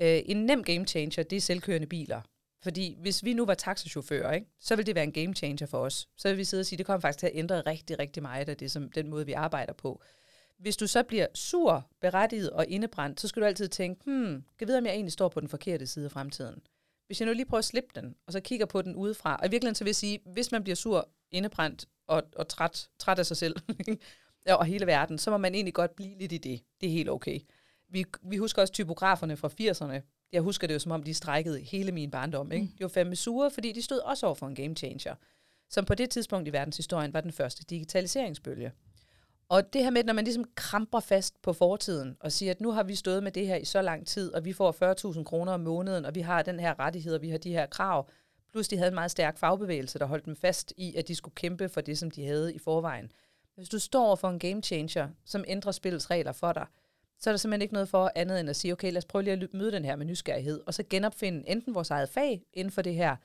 Øh, 0.02 0.22
en 0.26 0.46
nem 0.46 0.64
game 0.64 0.86
changer, 0.86 1.24
det 1.24 1.36
er 1.36 1.42
selvkørende 1.42 1.88
biler. 1.88 2.22
Fordi 2.64 2.98
hvis 3.00 3.24
vi 3.24 3.34
nu 3.34 3.46
var 3.46 3.54
taxachauffører, 3.54 4.32
ikke, 4.32 4.48
så 4.60 4.76
ville 4.76 4.86
det 4.86 4.96
være 4.96 5.04
en 5.04 5.12
game 5.12 5.34
changer 5.34 5.66
for 5.66 5.78
os. 5.78 6.10
Så 6.18 6.30
vil 6.30 6.38
vi 6.38 6.44
sidde 6.44 6.62
og 6.62 6.66
sige, 6.66 6.78
det 6.78 6.86
kommer 6.86 7.02
faktisk 7.02 7.20
til 7.20 7.28
at 7.28 7.36
ændre 7.36 7.62
rigtig, 7.62 8.00
rigtig 8.00 8.24
meget 8.24 8.50
af 8.50 8.58
det, 8.58 8.72
som, 8.72 8.92
den 8.92 9.08
måde, 9.08 9.26
vi 9.26 9.34
arbejder 9.34 9.74
på. 9.74 10.02
Hvis 10.60 10.78
du 10.78 10.88
så 10.88 11.04
bliver 11.04 11.28
sur, 11.34 11.88
berettiget 12.02 12.50
og 12.50 12.66
indebrændt, 12.68 13.22
så 13.22 13.28
skal 13.28 13.42
du 13.42 13.48
altid 13.48 13.68
tænke, 13.68 14.02
hmm, 14.06 14.44
kan 14.60 14.68
vide, 14.68 14.78
om 14.78 14.86
jeg 14.86 14.94
egentlig 14.94 15.14
står 15.14 15.30
på 15.30 15.40
den 15.40 15.50
forkerte 15.50 15.88
side 15.88 16.06
af 16.06 16.12
fremtiden. 16.12 16.62
Hvis 17.08 17.22
jeg 17.22 17.28
nu 17.28 17.34
lige 17.34 17.46
prøver 17.46 17.60
at 17.60 17.66
slippe 17.66 17.90
den, 17.96 18.16
og 18.28 18.34
så 18.34 18.40
kigger 18.40 18.66
på 18.66 18.82
den 18.82 18.96
udefra, 18.96 19.36
og 19.36 19.48
i 19.48 19.50
virkeligheden 19.50 19.76
så 19.76 19.84
vil 19.84 19.90
jeg 19.90 19.96
sige, 19.96 20.20
hvis 20.26 20.52
man 20.52 20.64
bliver 20.64 20.76
sur, 20.76 21.10
indebrændt 21.32 21.86
og, 22.08 22.24
og 22.36 22.48
træt, 22.48 22.90
træt 23.00 23.20
af 23.20 23.26
sig 23.26 23.38
selv, 23.38 23.56
og 24.60 24.66
hele 24.66 24.86
verden, 24.86 25.18
så 25.18 25.32
må 25.32 25.38
man 25.38 25.56
egentlig 25.56 25.74
godt 25.74 25.96
blive 25.96 26.18
lidt 26.18 26.32
i 26.32 26.38
det. 26.38 26.62
Det 26.82 26.88
er 26.88 26.94
helt 26.94 27.10
okay. 27.10 27.40
Vi, 27.90 28.06
vi 28.24 28.38
husker 28.38 28.62
også 28.62 28.74
typograferne 28.74 29.38
fra 29.38 29.48
80'erne, 29.48 30.17
jeg 30.32 30.42
husker 30.42 30.68
det 30.68 30.74
jo 30.74 30.80
som 30.80 30.92
om, 30.92 31.04
de 31.04 31.14
strækkede 31.14 31.60
hele 31.60 31.92
min 31.92 32.12
barndom. 32.12 32.52
Ikke? 32.52 32.66
Mm. 32.66 32.72
De 32.78 32.84
var 32.84 32.88
fandme 32.88 33.16
sure, 33.16 33.52
fordi 33.52 33.72
de 33.72 33.82
stod 33.82 34.00
også 34.00 34.26
over 34.26 34.36
for 34.36 34.48
en 34.48 34.56
game 34.56 34.76
changer, 34.76 35.16
som 35.70 35.86
på 35.86 35.96
det 35.96 36.10
tidspunkt 36.10 36.48
i 36.48 36.54
verdenshistorien 36.54 37.14
var 37.14 37.22
den 37.22 37.32
første 37.32 37.64
digitaliseringsbølge. 37.64 38.72
Og 39.50 39.74
det 39.74 39.84
her 39.84 39.90
med, 39.90 40.04
når 40.04 40.14
man 40.14 40.24
ligesom 40.24 40.46
kramper 40.56 41.00
fast 41.00 41.42
på 41.42 41.54
fortiden 41.54 42.18
og 42.20 42.32
siger, 42.32 42.52
at 42.52 42.62
nu 42.62 42.72
har 42.72 42.84
vi 42.84 42.96
stået 42.96 43.24
med 43.24 43.32
det 43.32 43.48
her 43.48 43.56
i 43.56 43.66
så 43.66 43.82
lang 43.82 44.08
tid, 44.08 44.34
og 44.34 44.46
vi 44.46 44.54
får 44.54 45.16
40.000 45.18 45.24
kroner 45.24 45.54
om 45.54 45.60
måneden, 45.60 46.06
og 46.06 46.16
vi 46.16 46.22
har 46.22 46.42
den 46.42 46.60
her 46.60 46.80
rettighed, 46.80 47.16
og 47.16 47.22
vi 47.22 47.30
har 47.30 47.38
de 47.38 47.52
her 47.52 47.66
krav, 47.66 48.10
plus 48.52 48.68
de 48.68 48.78
havde 48.78 48.88
en 48.88 48.96
meget 48.96 49.12
stærk 49.12 49.38
fagbevægelse, 49.38 50.00
der 50.00 50.06
holdt 50.06 50.26
dem 50.26 50.36
fast 50.36 50.74
i, 50.78 50.96
at 50.96 51.08
de 51.08 51.16
skulle 51.16 51.36
kæmpe 51.36 51.70
for 51.70 51.82
det, 51.82 51.98
som 51.98 52.12
de 52.12 52.26
havde 52.26 52.54
i 52.54 52.60
forvejen. 52.60 53.12
Hvis 53.56 53.70
du 53.70 53.80
står 53.80 54.16
for 54.16 54.30
en 54.30 54.40
game 54.40 54.62
changer, 54.62 55.10
som 55.26 55.44
ændrer 55.48 55.72
spillets 55.72 56.12
regler 56.12 56.32
for 56.32 56.54
dig, 56.54 56.66
så 57.20 57.30
er 57.30 57.32
der 57.32 57.38
simpelthen 57.38 57.62
ikke 57.62 57.74
noget 57.74 57.90
for 57.90 58.12
andet 58.16 58.40
end 58.40 58.50
at 58.50 58.56
sige, 58.56 58.72
okay, 58.72 58.92
lad 58.92 58.98
os 58.98 59.06
prøve 59.06 59.24
lige 59.24 59.34
at 59.34 59.54
møde 59.54 59.72
den 59.72 59.86
her 59.86 59.96
med 59.96 60.06
nysgerrighed, 60.06 60.62
og 60.66 60.74
så 60.74 60.84
genopfinde 60.90 61.50
enten 61.50 61.76
vores 61.76 61.92
eget 61.92 62.10
fag 62.10 62.42
inden 62.54 62.72
for 62.72 62.82
det 62.82 62.96
her, 62.96 63.16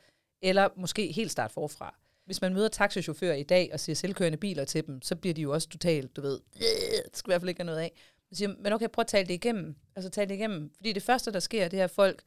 eller 0.43 0.69
måske 0.77 1.13
helt 1.13 1.31
starte 1.31 1.55
forfra. 1.55 1.95
Hvis 2.25 2.41
man 2.41 2.55
møder 2.55 2.69
taxichauffører 2.69 3.35
i 3.35 3.43
dag 3.43 3.71
og 3.73 3.81
siger 3.81 3.97
selvkørende 3.97 4.39
biler 4.39 4.65
til 4.65 4.87
dem, 4.87 5.03
så 5.03 5.17
bliver 5.17 5.35
de 5.35 5.43
jo 5.43 5.53
også 5.53 5.69
totalt, 5.69 6.17
du 6.17 6.21
ved, 6.21 6.41
øh, 6.57 7.05
det 7.05 7.17
skal 7.17 7.31
i 7.31 7.33
hvert 7.33 7.41
fald 7.41 7.49
ikke 7.49 7.61
have 7.61 7.67
noget 7.67 7.81
af. 7.81 7.93
Man 8.31 8.37
siger, 8.37 8.55
men 8.59 8.73
okay, 8.73 8.89
prøv 8.89 9.03
at 9.03 9.07
tale 9.07 9.29
det 9.29 9.35
igennem. 9.35 9.77
Altså 9.97 10.11
tale 10.11 10.29
det 10.29 10.35
igennem. 10.35 10.73
Fordi 10.77 10.93
det 10.93 11.03
første, 11.03 11.33
der 11.33 11.41
sker, 11.41 11.69
det 11.69 11.81
er, 11.81 11.85
at 11.85 11.91
folk, 11.91 12.23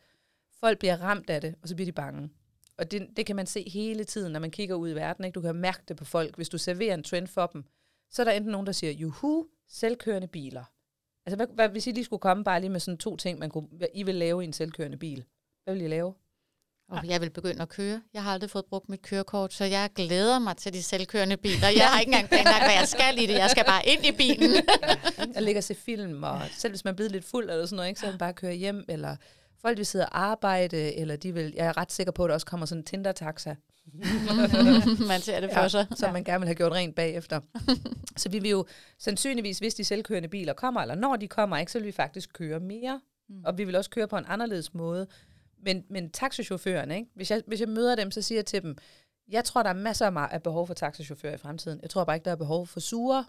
folk 0.59 0.79
bliver 0.79 1.01
ramt 1.01 1.29
af 1.29 1.41
det, 1.41 1.55
og 1.61 1.69
så 1.69 1.75
bliver 1.75 1.85
de 1.85 1.91
bange. 1.91 2.29
Og 2.77 2.91
det, 2.91 3.07
det 3.17 3.25
kan 3.25 3.35
man 3.35 3.45
se 3.45 3.69
hele 3.69 4.03
tiden, 4.03 4.31
når 4.31 4.39
man 4.39 4.51
kigger 4.51 4.75
ud 4.75 4.89
i 4.89 4.95
verden. 4.95 5.25
Ikke? 5.25 5.35
Du 5.35 5.41
kan 5.41 5.55
mærke 5.55 5.81
det 5.87 5.97
på 5.97 6.05
folk. 6.05 6.35
Hvis 6.35 6.49
du 6.49 6.57
serverer 6.57 6.93
en 6.93 7.03
trend 7.03 7.27
for 7.27 7.47
dem, 7.47 7.63
så 8.11 8.21
er 8.21 8.23
der 8.23 8.31
enten 8.31 8.51
nogen, 8.51 8.67
der 8.67 8.73
siger, 8.73 8.91
juhu, 8.91 9.47
selvkørende 9.67 10.27
biler. 10.27 10.63
Altså, 11.25 11.35
hvad, 11.35 11.47
hvad, 11.55 11.69
hvis 11.69 11.87
I 11.87 11.91
lige 11.91 12.05
skulle 12.05 12.19
komme 12.19 12.43
bare 12.43 12.59
lige 12.59 12.69
med 12.69 12.79
sådan 12.79 12.97
to 12.97 13.17
ting, 13.17 13.39
man 13.39 13.49
kunne, 13.49 13.67
I 13.93 14.03
vil 14.03 14.15
lave 14.15 14.43
i 14.43 14.45
en 14.45 14.53
selvkørende 14.53 14.97
bil, 14.97 15.23
hvad 15.63 15.73
vil 15.73 15.83
I 15.83 15.87
lave? 15.87 16.13
Og 16.89 17.07
jeg 17.07 17.21
vil 17.21 17.29
begynde 17.29 17.61
at 17.61 17.69
køre. 17.69 18.01
Jeg 18.13 18.23
har 18.23 18.33
aldrig 18.33 18.49
fået 18.49 18.65
brugt 18.65 18.89
mit 18.89 19.01
kørekort, 19.01 19.53
så 19.53 19.65
jeg 19.65 19.89
glæder 19.95 20.39
mig 20.39 20.57
til 20.57 20.73
de 20.73 20.83
selvkørende 20.83 21.37
biler. 21.37 21.67
Jeg 21.67 21.87
har 21.87 21.99
ikke 21.99 22.09
engang 22.09 22.29
planlagt, 22.29 22.63
hvad 22.63 22.73
jeg 22.73 22.87
skal 22.87 23.17
i 23.23 23.25
det. 23.25 23.33
Jeg 23.33 23.49
skal 23.49 23.65
bare 23.65 23.87
ind 23.87 24.05
i 24.05 24.11
bilen. 24.11 24.51
jeg 25.35 25.43
ligger 25.43 25.59
og 25.59 25.63
se 25.63 25.75
film, 25.75 26.23
og 26.23 26.41
selv 26.51 26.71
hvis 26.71 26.83
man 26.83 26.91
er 26.91 26.95
blevet 26.95 27.11
lidt 27.11 27.25
fuld 27.25 27.49
eller 27.49 27.65
sådan 27.65 27.75
noget, 27.75 27.89
ikke, 27.89 27.99
så 27.99 28.05
man 28.05 28.17
bare 28.17 28.33
køre 28.33 28.53
hjem, 28.53 28.85
eller 28.89 29.15
folk 29.65 29.77
vil 29.77 29.85
sidde 29.85 30.05
og 30.05 30.19
arbejde, 30.19 30.95
eller 30.95 31.15
de 31.15 31.33
vil, 31.33 31.53
jeg 31.55 31.65
er 31.65 31.77
ret 31.77 31.91
sikker 31.91 32.11
på, 32.11 32.23
at 32.23 32.27
der 32.27 32.33
også 32.33 32.45
kommer 32.45 32.65
sådan 32.65 32.79
en 32.79 32.85
Tinder-taxa, 32.85 33.55
man 35.07 35.21
ser 35.21 35.39
det 35.39 35.49
for 35.53 35.61
ja, 35.61 35.67
sig. 35.67 35.87
som 35.95 36.13
man 36.13 36.23
gerne 36.23 36.39
vil 36.39 36.47
have 36.47 36.55
gjort 36.55 36.71
rent 36.71 36.95
bagefter. 36.95 37.39
så 38.21 38.29
vi 38.29 38.39
vil 38.39 38.51
jo 38.51 38.65
sandsynligvis, 38.99 39.59
hvis 39.59 39.75
de 39.75 39.83
selvkørende 39.83 40.29
biler 40.29 40.53
kommer, 40.53 40.81
eller 40.81 40.95
når 40.95 41.15
de 41.15 41.27
kommer, 41.27 41.57
ikke, 41.57 41.71
så 41.71 41.79
vil 41.79 41.87
vi 41.87 41.91
faktisk 41.91 42.33
køre 42.33 42.59
mere. 42.59 43.01
Mm. 43.29 43.43
Og 43.45 43.57
vi 43.57 43.63
vil 43.63 43.75
også 43.75 43.89
køre 43.89 44.07
på 44.07 44.17
en 44.17 44.25
anderledes 44.27 44.73
måde. 44.73 45.07
Men, 45.63 45.83
men 45.89 46.09
taxichaufførerne, 46.09 46.95
ikke? 46.95 47.09
Hvis, 47.15 47.31
jeg, 47.31 47.41
hvis 47.47 47.59
jeg 47.59 47.69
møder 47.69 47.95
dem, 47.95 48.11
så 48.11 48.21
siger 48.21 48.37
jeg 48.37 48.45
til 48.45 48.61
dem, 48.61 48.77
jeg 49.27 49.43
tror, 49.43 49.63
der 49.63 49.69
er 49.69 49.73
masser 49.73 50.17
af 50.17 50.43
behov 50.43 50.67
for 50.67 50.73
taxichauffører 50.73 51.33
i 51.33 51.37
fremtiden. 51.37 51.79
Jeg 51.81 51.89
tror 51.89 52.03
bare 52.03 52.15
ikke, 52.15 52.25
der 52.25 52.31
er 52.31 52.35
behov 52.35 52.67
for 52.67 52.79
sure 52.79 53.25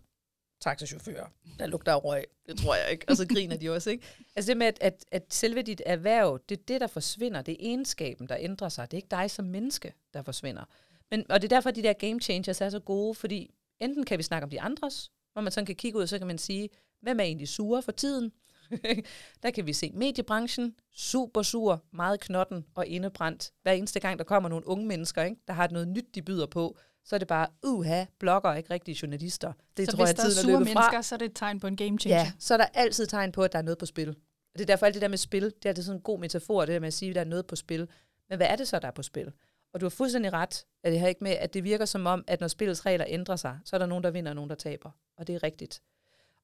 taxichauffører, 0.60 1.26
der 1.58 1.66
lugter 1.66 1.92
af 1.92 2.04
røg. 2.04 2.24
Det 2.48 2.58
tror 2.58 2.74
jeg 2.74 2.90
ikke. 2.90 3.04
Og 3.08 3.16
så 3.16 3.26
griner 3.28 3.56
de 3.56 3.70
også, 3.70 3.90
ikke? 3.90 4.04
Altså 4.36 4.50
det 4.50 4.56
med, 4.56 4.66
at, 4.66 4.78
at, 4.80 5.04
at 5.12 5.22
selve 5.30 5.62
dit 5.62 5.82
erhverv, 5.86 6.40
det 6.48 6.58
er 6.58 6.62
det, 6.68 6.80
der 6.80 6.86
forsvinder. 6.86 7.42
Det 7.42 7.52
er 7.52 7.56
egenskaben, 7.60 8.28
der 8.28 8.36
ændrer 8.40 8.68
sig. 8.68 8.90
Det 8.90 8.96
er 8.96 8.98
ikke 8.98 9.10
dig 9.10 9.30
som 9.30 9.44
menneske, 9.44 9.92
der 10.14 10.22
forsvinder. 10.22 10.64
Men, 11.10 11.30
og 11.30 11.42
det 11.42 11.52
er 11.52 11.56
derfor, 11.56 11.68
at 11.68 11.76
de 11.76 11.82
der 11.82 11.92
game 11.92 12.20
changers 12.20 12.60
er 12.60 12.70
så 12.70 12.80
gode, 12.80 13.14
fordi 13.14 13.50
enten 13.80 14.04
kan 14.04 14.18
vi 14.18 14.22
snakke 14.22 14.44
om 14.44 14.50
de 14.50 14.60
andres, 14.60 15.10
hvor 15.32 15.42
man 15.42 15.52
sådan 15.52 15.66
kan 15.66 15.76
kigge 15.76 15.98
ud, 15.98 16.02
og 16.02 16.08
så 16.08 16.18
kan 16.18 16.26
man 16.26 16.38
sige, 16.38 16.68
hvem 17.02 17.20
er 17.20 17.24
egentlig 17.24 17.48
sure 17.48 17.82
for 17.82 17.92
tiden? 17.92 18.32
der 19.42 19.50
kan 19.50 19.66
vi 19.66 19.72
se 19.72 19.90
mediebranchen, 19.94 20.74
super 20.92 21.42
sur, 21.42 21.84
meget 21.92 22.20
knotten 22.20 22.64
og 22.74 22.86
indebrændt. 22.86 23.52
Hver 23.62 23.72
eneste 23.72 24.00
gang, 24.00 24.18
der 24.18 24.24
kommer 24.24 24.48
nogle 24.48 24.68
unge 24.68 24.86
mennesker, 24.86 25.22
ikke, 25.22 25.40
der 25.46 25.52
har 25.52 25.68
noget 25.68 25.88
nyt, 25.88 26.14
de 26.14 26.22
byder 26.22 26.46
på, 26.46 26.78
så 27.06 27.16
er 27.16 27.18
det 27.18 27.28
bare, 27.28 27.46
uha, 27.62 28.04
blogger 28.18 28.54
ikke 28.54 28.70
rigtige 28.70 28.98
journalister. 29.02 29.52
Det 29.76 29.86
så 29.86 29.96
tror 29.96 30.04
hvis 30.04 30.08
jeg, 30.08 30.16
der 30.16 30.22
er 30.22 30.26
er 30.26 30.30
sure 30.30 30.52
mennesker, 30.52 30.80
fra. 30.90 31.02
så 31.02 31.14
er 31.14 31.18
det 31.18 31.26
et 31.26 31.36
tegn 31.36 31.60
på 31.60 31.66
en 31.66 31.76
game 31.76 31.98
changer. 31.98 32.18
Ja, 32.18 32.32
så 32.38 32.54
er 32.54 32.58
der 32.58 32.66
altid 32.74 33.06
tegn 33.06 33.32
på, 33.32 33.42
at 33.42 33.52
der 33.52 33.58
er 33.58 33.62
noget 33.62 33.78
på 33.78 33.86
spil. 33.86 34.08
Og 34.08 34.58
det 34.58 34.60
er 34.60 34.66
derfor 34.66 34.86
alt 34.86 34.94
det 34.94 35.02
der 35.02 35.08
med 35.08 35.18
spil, 35.18 35.44
det 35.44 35.64
er 35.64 35.68
altid 35.68 35.82
sådan 35.82 35.98
en 35.98 36.02
god 36.02 36.18
metafor, 36.18 36.60
det 36.60 36.68
der 36.68 36.80
med 36.80 36.86
at 36.86 36.94
sige, 36.94 37.08
at 37.08 37.14
der 37.14 37.20
er 37.20 37.24
noget 37.24 37.46
på 37.46 37.56
spil. 37.56 37.88
Men 38.28 38.36
hvad 38.36 38.46
er 38.46 38.56
det 38.56 38.68
så, 38.68 38.78
der 38.78 38.88
er 38.88 38.92
på 38.92 39.02
spil? 39.02 39.32
Og 39.72 39.80
du 39.80 39.84
har 39.86 39.90
fuldstændig 39.90 40.32
ret, 40.32 40.64
at 40.82 40.92
det 40.92 41.00
her 41.00 41.08
ikke 41.08 41.24
med, 41.24 41.32
at 41.32 41.54
det 41.54 41.64
virker 41.64 41.84
som 41.84 42.06
om, 42.06 42.24
at 42.26 42.40
når 42.40 42.48
spillets 42.48 42.86
regler 42.86 43.04
ændrer 43.08 43.36
sig, 43.36 43.58
så 43.64 43.76
er 43.76 43.78
der 43.78 43.86
nogen, 43.86 44.04
der 44.04 44.10
vinder 44.10 44.30
og 44.30 44.34
nogen, 44.34 44.50
der 44.50 44.56
taber. 44.56 44.90
Og 45.16 45.26
det 45.26 45.34
er 45.34 45.42
rigtigt. 45.42 45.82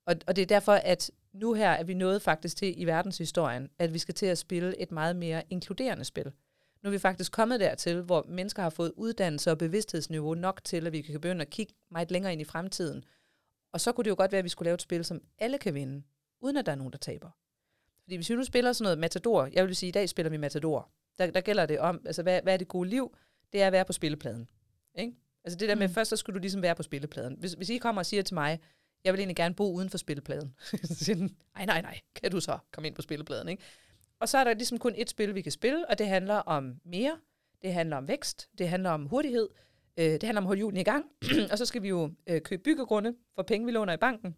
Og, 0.06 0.16
og 0.26 0.36
det 0.36 0.42
er 0.42 0.46
derfor, 0.46 0.72
at 0.72 1.10
nu 1.32 1.52
her 1.52 1.70
er 1.70 1.84
vi 1.84 1.94
nået 1.94 2.22
faktisk 2.22 2.56
til 2.56 2.80
i 2.80 2.84
verdenshistorien, 2.84 3.68
at 3.78 3.94
vi 3.94 3.98
skal 3.98 4.14
til 4.14 4.26
at 4.26 4.38
spille 4.38 4.80
et 4.80 4.92
meget 4.92 5.16
mere 5.16 5.42
inkluderende 5.50 6.04
spil. 6.04 6.32
Nu 6.82 6.88
er 6.88 6.90
vi 6.90 6.98
faktisk 6.98 7.32
kommet 7.32 7.60
dertil, 7.60 8.02
hvor 8.02 8.26
mennesker 8.28 8.62
har 8.62 8.70
fået 8.70 8.92
uddannelse 8.96 9.50
og 9.50 9.58
bevidsthedsniveau 9.58 10.34
nok 10.34 10.64
til, 10.64 10.86
at 10.86 10.92
vi 10.92 11.02
kan 11.02 11.20
begynde 11.20 11.42
at 11.42 11.50
kigge 11.50 11.74
meget 11.90 12.10
længere 12.10 12.32
ind 12.32 12.40
i 12.40 12.44
fremtiden. 12.44 13.04
Og 13.72 13.80
så 13.80 13.92
kunne 13.92 14.04
det 14.04 14.10
jo 14.10 14.14
godt 14.18 14.32
være, 14.32 14.38
at 14.38 14.44
vi 14.44 14.48
skulle 14.48 14.66
lave 14.66 14.74
et 14.74 14.82
spil, 14.82 15.04
som 15.04 15.20
alle 15.38 15.58
kan 15.58 15.74
vinde, 15.74 16.02
uden 16.40 16.56
at 16.56 16.66
der 16.66 16.72
er 16.72 16.76
nogen, 16.76 16.92
der 16.92 16.98
taber. 16.98 17.30
Fordi 18.02 18.16
hvis 18.16 18.30
vi 18.30 18.34
nu 18.34 18.44
spiller 18.44 18.72
sådan 18.72 18.84
noget 18.84 18.98
Matador, 18.98 19.48
jeg 19.52 19.66
vil 19.66 19.76
sige, 19.76 19.88
at 19.88 19.92
i 19.92 19.98
dag 19.98 20.08
spiller 20.08 20.30
vi 20.30 20.36
Matador. 20.36 20.90
Der, 21.18 21.30
der 21.30 21.40
gælder 21.40 21.66
det 21.66 21.78
om, 21.78 22.02
altså 22.06 22.22
hvad, 22.22 22.42
hvad 22.42 22.52
er 22.52 22.56
det 22.56 22.68
gode 22.68 22.88
liv? 22.88 23.16
Det 23.52 23.62
er 23.62 23.66
at 23.66 23.72
være 23.72 23.84
på 23.84 23.92
spillepladen. 23.92 24.48
Ikke? 24.94 25.12
Altså 25.44 25.58
det 25.58 25.68
der 25.68 25.74
med, 25.74 25.88
mm. 25.88 25.94
først 25.94 26.10
så 26.10 26.16
skulle 26.16 26.34
du 26.34 26.40
ligesom 26.40 26.62
være 26.62 26.74
på 26.74 26.82
spillepladen. 26.82 27.36
Hvis, 27.38 27.52
hvis 27.52 27.70
I 27.70 27.78
kommer 27.78 28.00
og 28.00 28.06
siger 28.06 28.22
til 28.22 28.34
mig, 28.34 28.60
jeg 29.04 29.12
vil 29.12 29.18
egentlig 29.18 29.36
gerne 29.36 29.54
bo 29.54 29.72
uden 29.72 29.90
for 29.90 29.98
spillepladen. 29.98 30.54
så 30.84 30.94
siger 30.94 31.16
den, 31.16 31.36
nej, 31.54 31.66
nej, 31.66 31.82
nej, 31.82 32.00
kan 32.14 32.30
du 32.30 32.40
så 32.40 32.58
komme 32.72 32.86
ind 32.86 32.94
på 32.94 33.02
spillepladen, 33.02 33.48
ikke? 33.48 33.62
Og 34.22 34.28
så 34.28 34.38
er 34.38 34.44
der 34.44 34.54
ligesom 34.54 34.78
kun 34.78 34.94
et 34.96 35.10
spil, 35.10 35.34
vi 35.34 35.42
kan 35.42 35.52
spille, 35.52 35.90
og 35.90 35.98
det 35.98 36.06
handler 36.08 36.34
om 36.34 36.74
mere, 36.84 37.18
det 37.62 37.72
handler 37.72 37.96
om 37.96 38.08
vækst, 38.08 38.48
det 38.58 38.68
handler 38.68 38.90
om 38.90 39.06
hurtighed, 39.06 39.48
øh, 39.96 40.04
det 40.04 40.22
handler 40.22 40.40
om 40.40 40.44
at 40.44 40.46
holde 40.46 40.60
julen 40.60 40.76
i 40.76 40.82
gang, 40.82 41.04
og 41.52 41.58
så 41.58 41.66
skal 41.66 41.82
vi 41.82 41.88
jo 41.88 42.10
øh, 42.26 42.40
købe 42.40 42.62
byggegrunde 42.62 43.14
for 43.34 43.42
penge, 43.42 43.66
vi 43.66 43.72
låner 43.72 43.92
i 43.92 43.96
banken. 43.96 44.36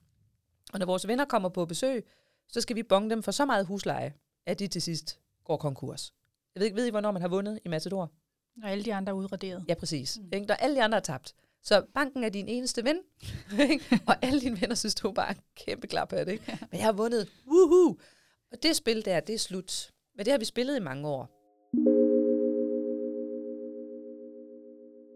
Og 0.72 0.78
når 0.78 0.86
vores 0.86 1.08
venner 1.08 1.24
kommer 1.24 1.48
på 1.48 1.64
besøg, 1.64 2.06
så 2.48 2.60
skal 2.60 2.76
vi 2.76 2.82
bonge 2.82 3.10
dem 3.10 3.22
for 3.22 3.32
så 3.32 3.44
meget 3.44 3.66
husleje, 3.66 4.14
at 4.46 4.58
de 4.58 4.66
til 4.66 4.82
sidst 4.82 5.20
går 5.44 5.56
konkurs. 5.56 6.12
Jeg 6.54 6.60
ved 6.60 6.66
ikke, 6.66 6.76
ved 6.76 6.86
I, 6.86 6.90
hvornår 6.90 7.10
man 7.10 7.22
har 7.22 7.28
vundet 7.28 7.58
i 7.64 7.68
Matador? 7.68 8.12
Og 8.62 8.70
alle 8.70 8.84
de 8.84 8.94
andre 8.94 9.10
er 9.10 9.16
udraderet. 9.16 9.64
Ja, 9.68 9.74
præcis. 9.74 10.18
Mm. 10.18 10.28
Ikke? 10.32 10.46
Når 10.46 10.54
alle 10.54 10.76
de 10.76 10.82
andre 10.82 10.98
er 10.98 11.02
tabt. 11.02 11.34
Så 11.62 11.84
banken 11.94 12.24
er 12.24 12.28
din 12.28 12.48
eneste 12.48 12.84
ven, 12.84 12.98
og 14.08 14.16
alle 14.22 14.40
dine 14.40 14.60
venner 14.60 14.74
synes, 14.74 14.94
du 14.94 15.08
er 15.08 15.12
bare 15.12 15.30
en 15.30 15.40
kæmpe 15.56 15.86
klap 15.86 16.12
af 16.12 16.26
det. 16.26 16.32
Ikke? 16.32 16.58
Men 16.70 16.78
jeg 16.78 16.86
har 16.86 16.92
vundet. 16.92 17.28
Woohoo! 17.46 17.98
Og 18.52 18.62
det 18.62 18.76
spil 18.76 19.04
der, 19.04 19.20
det 19.20 19.34
er 19.34 19.38
slut. 19.38 19.90
Men 20.16 20.24
det 20.24 20.30
har 20.32 20.38
vi 20.38 20.44
spillet 20.44 20.76
i 20.76 20.80
mange 20.80 21.08
år. 21.08 21.30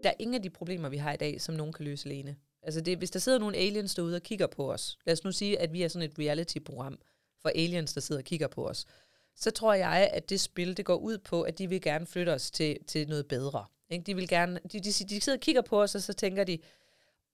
Der 0.03 0.09
er 0.09 0.13
ingen 0.19 0.35
af 0.35 0.41
de 0.41 0.49
problemer, 0.49 0.89
vi 0.89 0.97
har 0.97 1.13
i 1.13 1.17
dag, 1.17 1.41
som 1.41 1.55
nogen 1.55 1.73
kan 1.73 1.85
løse 1.85 2.09
alene. 2.09 2.35
Altså 2.63 2.81
det, 2.81 2.97
hvis 2.97 3.11
der 3.11 3.19
sidder 3.19 3.39
nogle 3.39 3.57
aliens 3.57 3.95
derude 3.95 4.15
og 4.15 4.21
kigger 4.21 4.47
på 4.47 4.71
os, 4.71 4.97
lad 5.05 5.13
os 5.13 5.23
nu 5.23 5.31
sige, 5.31 5.59
at 5.59 5.73
vi 5.73 5.83
er 5.83 5.87
sådan 5.87 6.09
et 6.09 6.19
reality-program 6.19 6.99
for 7.41 7.49
aliens, 7.49 7.93
der 7.93 8.01
sidder 8.01 8.21
og 8.21 8.25
kigger 8.25 8.47
på 8.47 8.67
os, 8.67 8.85
så 9.35 9.51
tror 9.51 9.73
jeg, 9.73 10.09
at 10.13 10.29
det 10.29 10.39
spil, 10.39 10.77
det 10.77 10.85
går 10.85 10.95
ud 10.95 11.17
på, 11.17 11.41
at 11.41 11.57
de 11.57 11.69
vil 11.69 11.81
gerne 11.81 12.05
flytte 12.05 12.33
os 12.33 12.51
til, 12.51 12.77
til 12.87 13.07
noget 13.07 13.27
bedre. 13.27 13.65
Ikke? 13.89 14.03
De, 14.03 14.15
vil 14.15 14.27
gerne, 14.27 14.59
de, 14.71 14.79
de, 14.79 14.91
de 14.91 15.21
sidder 15.21 15.37
og 15.37 15.41
kigger 15.41 15.61
på 15.61 15.81
os, 15.81 15.95
og 15.95 16.01
så 16.01 16.13
tænker 16.13 16.43
de, 16.43 16.59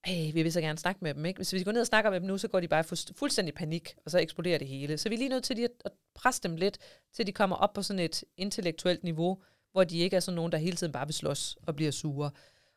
hey, 0.06 0.32
vi 0.32 0.42
vil 0.42 0.52
så 0.52 0.60
gerne 0.60 0.78
snakke 0.78 0.98
med 1.02 1.14
dem. 1.14 1.24
Ikke? 1.24 1.38
Hvis 1.38 1.52
vi 1.52 1.62
går 1.62 1.72
ned 1.72 1.80
og 1.80 1.86
snakker 1.86 2.10
med 2.10 2.20
dem 2.20 2.26
nu, 2.26 2.38
så 2.38 2.48
går 2.48 2.60
de 2.60 2.68
bare 2.68 2.84
fu- 2.92 3.12
fuldstændig 3.14 3.54
panik, 3.54 3.94
og 4.04 4.10
så 4.10 4.18
eksploderer 4.18 4.58
det 4.58 4.68
hele. 4.68 4.98
Så 4.98 5.08
vi 5.08 5.14
er 5.14 5.18
lige 5.18 5.28
nødt 5.28 5.44
til 5.44 5.56
lige 5.56 5.68
at 5.84 5.92
presse 6.14 6.42
dem 6.42 6.56
lidt, 6.56 6.78
til 7.14 7.26
de 7.26 7.32
kommer 7.32 7.56
op 7.56 7.72
på 7.72 7.82
sådan 7.82 8.00
et 8.00 8.24
intellektuelt 8.36 9.04
niveau, 9.04 9.42
hvor 9.72 9.84
de 9.84 9.98
ikke 9.98 10.16
er 10.16 10.20
sådan 10.20 10.36
nogen, 10.36 10.52
der 10.52 10.58
hele 10.58 10.76
tiden 10.76 10.92
bare 10.92 11.06
vil 11.06 11.14
slås 11.14 11.56
og 11.66 11.76
bliver 11.76 11.90
sure. 11.90 12.30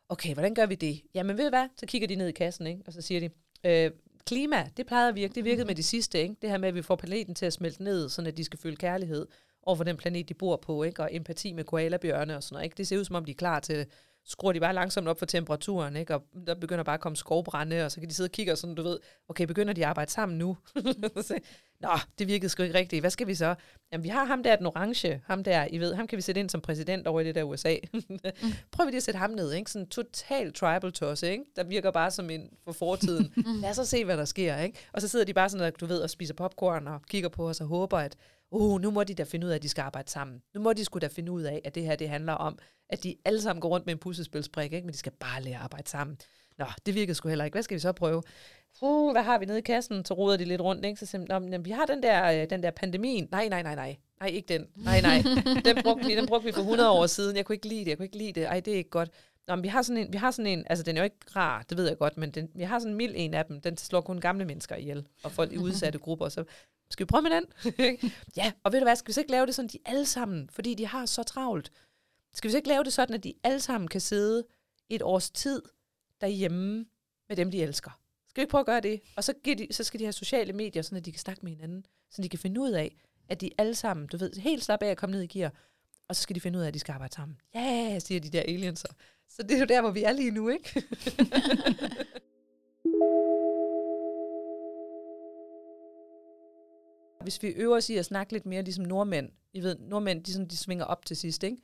Okay, 0.10 0.34
hvordan 0.34 0.56
gør 0.56 0.66
vi 0.66 0.76
det? 0.76 1.02
Jamen 1.14 1.38
ved 1.38 1.44
du 1.44 1.50
hvad? 1.50 1.68
Så 1.78 1.86
kigger 1.86 2.08
de 2.08 2.16
ned 2.16 2.28
i 2.28 2.32
kassen, 2.32 2.68
ikke? 2.68 2.84
og 2.88 2.94
så 2.94 3.02
siger 3.02 3.20
de, 3.20 3.30
øh, 3.64 3.92
klima, 4.26 4.70
det 4.78 4.88
plejede 4.88 5.10
at 5.10 5.16
virke. 5.16 5.36
Det 5.36 5.46
virkede 5.46 5.66
med 5.66 5.76
de 5.76 5.84
sidste. 5.84 6.22
Ikke? 6.22 6.36
Det 6.42 6.50
her 6.50 6.58
med, 6.58 6.70
at 6.70 6.76
vi 6.76 6.82
får 6.82 6.96
planeten 6.96 7.36
til 7.36 7.46
at 7.46 7.54
smelte 7.54 7.84
ned, 7.84 8.10
så 8.10 8.22
at 8.22 8.38
de 8.38 8.44
skal 8.44 8.60
føle 8.60 8.76
kærlighed 8.76 9.28
over 9.64 9.76
for 9.76 9.84
den 9.84 9.98
planet, 9.98 10.30
de 10.30 10.34
bor 10.34 10.56
på, 10.56 10.84
ikke? 10.84 11.04
og 11.04 11.16
empati 11.16 11.54
med 11.54 11.64
koalabjørne 11.64 12.36
og 12.38 12.44
sådan 12.44 12.54
noget. 12.54 12.66
Ikke? 12.66 12.78
Det 12.78 12.88
ser 12.88 12.98
ud, 12.98 13.06
som 13.06 13.16
om 13.16 13.26
de 13.26 13.32
er 13.32 13.36
klar 13.36 13.60
til 13.60 13.78
det 13.78 13.88
skruer 14.30 14.54
de 14.54 14.60
bare 14.60 14.74
langsomt 14.74 15.08
op 15.08 15.20
for 15.20 15.26
temperaturen, 15.26 15.96
ikke? 15.96 16.16
og 16.16 16.24
der 16.48 16.56
begynder 16.56 16.84
bare 16.84 16.94
at 16.94 17.02
komme 17.02 17.16
skovbrænde, 17.16 17.86
og 17.86 17.92
så 17.92 18.00
kan 18.00 18.10
de 18.10 18.14
sidde 18.14 18.28
og 18.28 18.32
kigge 18.32 18.52
og 18.52 18.58
sådan, 18.58 18.76
du 18.76 18.84
ved, 18.84 19.00
okay, 19.30 19.46
begynder 19.46 19.74
de 19.74 19.82
at 19.82 19.90
arbejde 19.90 20.12
sammen 20.12 20.38
nu? 20.38 20.58
Nå, 21.82 21.90
det 22.20 22.28
virkede 22.28 22.50
sgu 22.50 22.64
ikke 22.64 22.78
rigtigt. 22.78 23.02
Hvad 23.02 23.10
skal 23.10 23.28
vi 23.28 23.36
så? 23.36 23.56
Jamen, 23.92 24.04
vi 24.04 24.10
har 24.10 24.26
ham 24.26 24.44
der, 24.44 24.56
den 24.56 24.66
orange, 24.66 25.22
ham 25.26 25.44
der, 25.44 25.68
I 25.72 25.78
ved, 25.78 25.94
ham 25.94 26.08
kan 26.08 26.18
vi 26.18 26.22
sætte 26.22 26.42
ind 26.42 26.50
som 26.50 26.62
præsident 26.62 27.08
over 27.08 27.22
i 27.22 27.24
det 27.24 27.36
der 27.36 27.44
USA. 27.44 27.76
Prøv 28.72 28.86
vi 28.86 28.92
lige 28.92 28.98
at 28.98 29.04
sætte 29.04 29.18
ham 29.18 29.30
ned, 29.30 29.54
ikke? 29.54 29.72
Sådan 29.72 29.88
total 29.88 30.54
tribal 30.54 30.92
toss, 30.92 31.24
ikke? 31.24 31.44
Der 31.56 31.64
virker 31.64 31.92
bare 31.92 32.12
som 32.12 32.30
en 32.30 32.50
for 32.64 32.72
fortiden. 32.72 33.34
Lad 33.62 33.80
os 33.80 33.90
se, 33.90 34.06
hvad 34.06 34.18
der 34.18 34.26
sker, 34.26 34.58
ikke? 34.58 34.78
Og 34.94 35.02
så 35.02 35.08
sidder 35.08 35.26
de 35.26 35.34
bare 35.34 35.50
sådan, 35.50 35.74
du 35.80 35.86
ved, 35.86 36.00
og 36.00 36.10
spiser 36.10 36.34
popcorn 36.34 36.88
og 36.88 37.02
kigger 37.10 37.30
på 37.30 37.50
os 37.50 37.62
og 37.62 37.68
håber, 37.68 37.98
at 37.98 38.16
uh, 38.52 38.82
nu 38.82 38.92
må 38.92 39.04
de 39.04 39.14
da 39.14 39.24
finde 39.24 39.48
ud 39.48 39.52
af, 39.52 39.56
at 39.56 39.64
de 39.64 39.70
skal 39.70 39.82
arbejde 39.82 40.12
sammen. 40.12 40.42
Nu 40.54 40.62
må 40.62 40.74
de 40.74 40.86
skulle 40.86 41.08
da 41.08 41.14
finde 41.14 41.32
ud 41.32 41.42
af, 41.42 41.62
at 41.66 41.76
det 41.76 41.84
her, 41.84 41.96
det 41.96 42.10
handler 42.10 42.34
om, 42.34 42.60
at 42.90 43.04
de 43.04 43.16
alle 43.26 43.42
sammen 43.42 43.62
går 43.62 43.70
rundt 43.70 43.86
med 43.86 43.94
en 43.94 44.00
puslespilsbrik, 44.00 44.74
ikke? 44.74 44.86
men 44.86 44.94
de 44.94 44.98
skal 44.98 45.12
bare 45.12 45.42
lære 45.42 45.56
at 45.56 45.62
arbejde 45.62 45.90
sammen. 45.90 46.18
Nå, 46.58 46.66
det 46.86 46.96
virker 46.96 47.14
sgu 47.14 47.30
heller 47.30 47.46
ikke. 47.46 47.56
Hvad 47.56 47.64
skal 47.64 47.76
vi 47.76 47.80
så 47.80 47.92
prøve? 47.92 48.24
Uh, 48.82 49.12
hvad 49.12 49.24
har 49.24 49.40
vi 49.40 49.46
nede 49.46 49.58
i 49.58 49.62
kassen? 49.62 50.06
Så 50.06 50.14
roder 50.14 50.38
de 50.38 50.46
lidt 50.46 50.62
rundt, 50.62 50.86
ikke? 50.86 51.06
Så 51.06 51.18
de, 51.52 51.64
vi 51.64 51.72
har 51.72 51.86
den 51.86 52.04
der, 52.04 52.42
øh, 52.42 52.50
den 52.50 52.64
der 52.64 52.72
pandemien. 52.72 53.28
Nej, 53.32 53.48
nej, 53.48 53.64
nej, 53.64 53.76
nej. 53.76 53.98
Nej, 54.20 54.30
ikke 54.30 54.54
den. 54.54 54.68
Nej, 54.76 55.02
nej. 55.02 55.24
Den 55.66 55.84
brugte 55.84 56.06
vi, 56.08 56.16
den 56.16 56.26
brugte 56.26 56.46
vi 56.46 56.52
for 56.52 56.62
100 56.62 56.92
år 56.92 57.06
siden. 57.06 57.36
Jeg 57.38 57.46
kunne 57.46 57.56
ikke 57.56 57.68
lide 57.68 57.80
det, 57.80 57.88
jeg 57.88 57.98
kunne 57.98 58.06
ikke 58.06 58.18
lide 58.18 58.34
det. 58.34 58.46
Ej, 58.46 58.60
det 58.60 58.74
er 58.74 58.78
ikke 58.78 58.90
godt. 58.90 59.10
Nå, 59.48 59.56
men 59.56 59.64
vi 59.64 59.68
har 59.68 59.82
sådan 59.82 59.98
en, 59.98 60.14
vi 60.14 60.18
har 60.18 60.32
sådan 60.32 60.52
en, 60.52 60.64
altså 60.70 60.84
den 60.84 60.98
er 60.98 61.02
jo 61.02 61.04
ikke 61.04 61.18
rar, 61.36 61.66
det 61.70 61.78
ved 61.78 61.88
jeg 61.88 61.98
godt, 61.98 62.18
men 62.18 62.32
den, 62.32 62.50
vi 62.56 62.64
har 62.64 62.80
sådan 62.80 62.92
en 62.92 62.98
mild 62.98 63.14
en 63.16 63.34
af 63.34 63.46
dem, 63.46 63.62
den 63.62 63.78
slår 63.78 64.02
kun 64.02 64.20
gamle 64.20 64.46
mennesker 64.46 64.76
ihjel, 64.76 65.08
og 65.24 65.32
folk 65.32 65.54
i 65.54 65.58
udsatte 65.58 66.00
grupper, 66.00 66.30
så 66.30 66.44
skal 66.90 67.04
vi 67.04 67.08
prøve 67.08 67.22
med 67.22 67.32
den? 67.32 67.46
ja, 68.38 68.52
og 68.64 68.72
ved 68.72 68.80
du 68.80 68.86
hvad, 68.86 68.96
skal 68.96 69.08
vi 69.08 69.14
så 69.14 69.20
ikke 69.20 69.32
lave 69.32 69.46
det 69.46 69.56
sådan, 69.56 69.70
de 69.70 69.78
alle 69.86 70.06
sammen, 70.06 70.50
fordi 70.50 70.74
de 70.74 70.86
har 70.88 71.06
så 71.06 71.24
travlt. 71.24 71.72
Skal 72.34 72.48
vi 72.48 72.52
så 72.52 72.58
ikke 72.58 72.68
lave 72.68 72.84
det 72.84 72.94
sådan, 72.94 73.16
at 73.16 73.24
de 73.24 73.34
alle 73.44 73.60
sammen 73.60 73.88
kan 73.88 74.02
sidde 74.02 74.46
et 74.90 75.02
års 75.02 75.30
tid 75.30 75.62
derhjemme 76.22 76.86
med 77.30 77.38
dem, 77.38 77.52
de 77.52 77.64
elsker? 77.64 78.00
Skal 78.28 78.42
vi 78.42 78.44
ikke 78.44 78.52
prøve 78.52 78.60
at 78.60 78.66
gøre 78.66 78.82
det? 78.82 79.02
Og 79.16 79.24
så, 79.24 79.34
de, 79.46 79.68
så 79.72 79.84
skal 79.84 80.00
de 80.00 80.06
have 80.06 80.14
sociale 80.14 80.54
medier, 80.54 80.82
så 80.82 81.00
de 81.00 81.12
kan 81.12 81.20
snakke 81.20 81.42
med 81.44 81.52
hinanden, 81.52 81.86
så 82.10 82.22
de 82.22 82.30
kan 82.30 82.40
finde 82.40 82.62
ud 82.62 82.72
af, 82.72 82.98
at 83.30 83.42
de 83.42 83.50
alle 83.58 83.76
sammen, 83.76 84.08
du 84.08 84.18
ved, 84.18 84.34
helt 84.34 84.64
slappe 84.64 84.86
af 84.86 84.92
at 84.92 84.98
komme 84.98 85.16
ned 85.16 85.22
i 85.22 85.28
gear, 85.28 85.54
og 86.08 86.16
så 86.16 86.22
skal 86.22 86.36
de 86.36 86.42
finde 86.42 86.60
ud 86.60 86.64
af, 86.64 86.68
at 86.68 86.74
de 86.74 86.80
skal 86.80 86.92
arbejde 86.92 87.16
sammen. 87.16 87.38
Ja, 87.56 87.90
yeah, 87.90 88.02
siger 88.02 88.20
de 88.20 88.30
der 88.30 88.42
aliens. 88.42 88.86
Så 89.30 89.44
det 89.44 89.52
er 89.52 89.60
jo 89.60 89.66
der, 89.66 89.82
hvor 89.82 89.92
vi 89.92 90.04
er 90.04 90.12
lige 90.12 90.32
nu, 90.32 90.50
ikke? 90.50 90.84
Hvis 97.30 97.44
vi 97.44 97.48
øver 97.48 97.78
os 97.78 97.90
i 97.90 97.96
at 97.96 98.06
snakke 98.06 98.34
lidt 98.34 98.46
mere 98.46 98.62
ligesom 98.62 98.86
nordmænd, 98.86 99.30
I 99.54 99.62
ved, 99.62 99.78
nordmænd, 99.80 100.24
de, 100.24 100.34
sådan, 100.34 100.48
de 100.48 100.58
svinger 100.58 100.86
op 100.86 101.06
til 101.06 101.18
sidst, 101.18 101.44
ikke? 101.44 101.58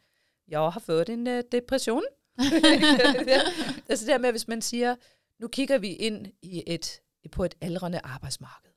Jeg 0.47 0.59
har 0.59 0.79
fået 0.79 1.09
en 1.09 1.27
uh, 1.27 1.39
depression. 1.51 2.03
altså 3.89 4.05
det 4.05 4.07
der 4.07 4.17
med, 4.17 4.31
hvis 4.31 4.47
man 4.47 4.61
siger, 4.61 4.95
nu 5.39 5.47
kigger 5.47 5.77
vi 5.77 5.93
ind 5.93 6.27
i 6.41 6.63
et, 6.67 7.01
på 7.31 7.43
et 7.43 7.55
aldrende 7.61 7.99
arbejdsmarked. 8.03 8.71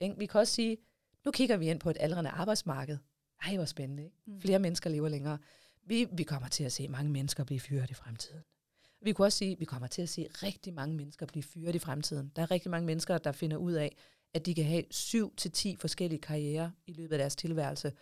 Ikke? 0.00 0.14
Vi 0.18 0.26
kan 0.26 0.40
også 0.40 0.54
sige, 0.54 0.76
nu 1.24 1.30
kigger 1.30 1.56
vi 1.56 1.70
ind 1.70 1.80
på 1.80 1.90
et 1.90 1.96
aldrende 2.00 2.30
arbejdsmarked. 2.30 2.98
Ej, 3.42 3.56
hvor 3.56 3.64
spændende. 3.64 4.04
Ikke? 4.04 4.16
Mm. 4.26 4.40
Flere 4.40 4.58
mennesker 4.58 4.90
lever 4.90 5.08
længere. 5.08 5.38
Vi, 5.86 6.06
vi 6.12 6.22
kommer 6.22 6.48
til 6.48 6.64
at 6.64 6.72
se 6.72 6.88
mange 6.88 7.10
mennesker 7.10 7.44
blive 7.44 7.60
fyret 7.60 7.90
i 7.90 7.94
fremtiden. 7.94 8.42
Vi 9.02 9.12
kunne 9.12 9.26
også 9.26 9.38
sige, 9.38 9.52
at 9.52 9.60
vi 9.60 9.64
kommer 9.64 9.88
til 9.88 10.02
at 10.02 10.08
se 10.08 10.28
rigtig 10.42 10.74
mange 10.74 10.96
mennesker 10.96 11.26
blive 11.26 11.42
fyret 11.42 11.74
i 11.74 11.78
fremtiden. 11.78 12.32
Der 12.36 12.42
er 12.42 12.50
rigtig 12.50 12.70
mange 12.70 12.86
mennesker, 12.86 13.18
der 13.18 13.32
finder 13.32 13.56
ud 13.56 13.72
af, 13.72 13.96
at 14.34 14.46
de 14.46 14.54
kan 14.54 14.64
have 14.64 14.84
syv 14.90 15.36
til 15.36 15.50
ti 15.50 15.76
forskellige 15.76 16.20
karrierer 16.20 16.70
i 16.86 16.92
løbet 16.92 17.12
af 17.12 17.18
deres 17.18 17.36
tilværelse. 17.36 17.92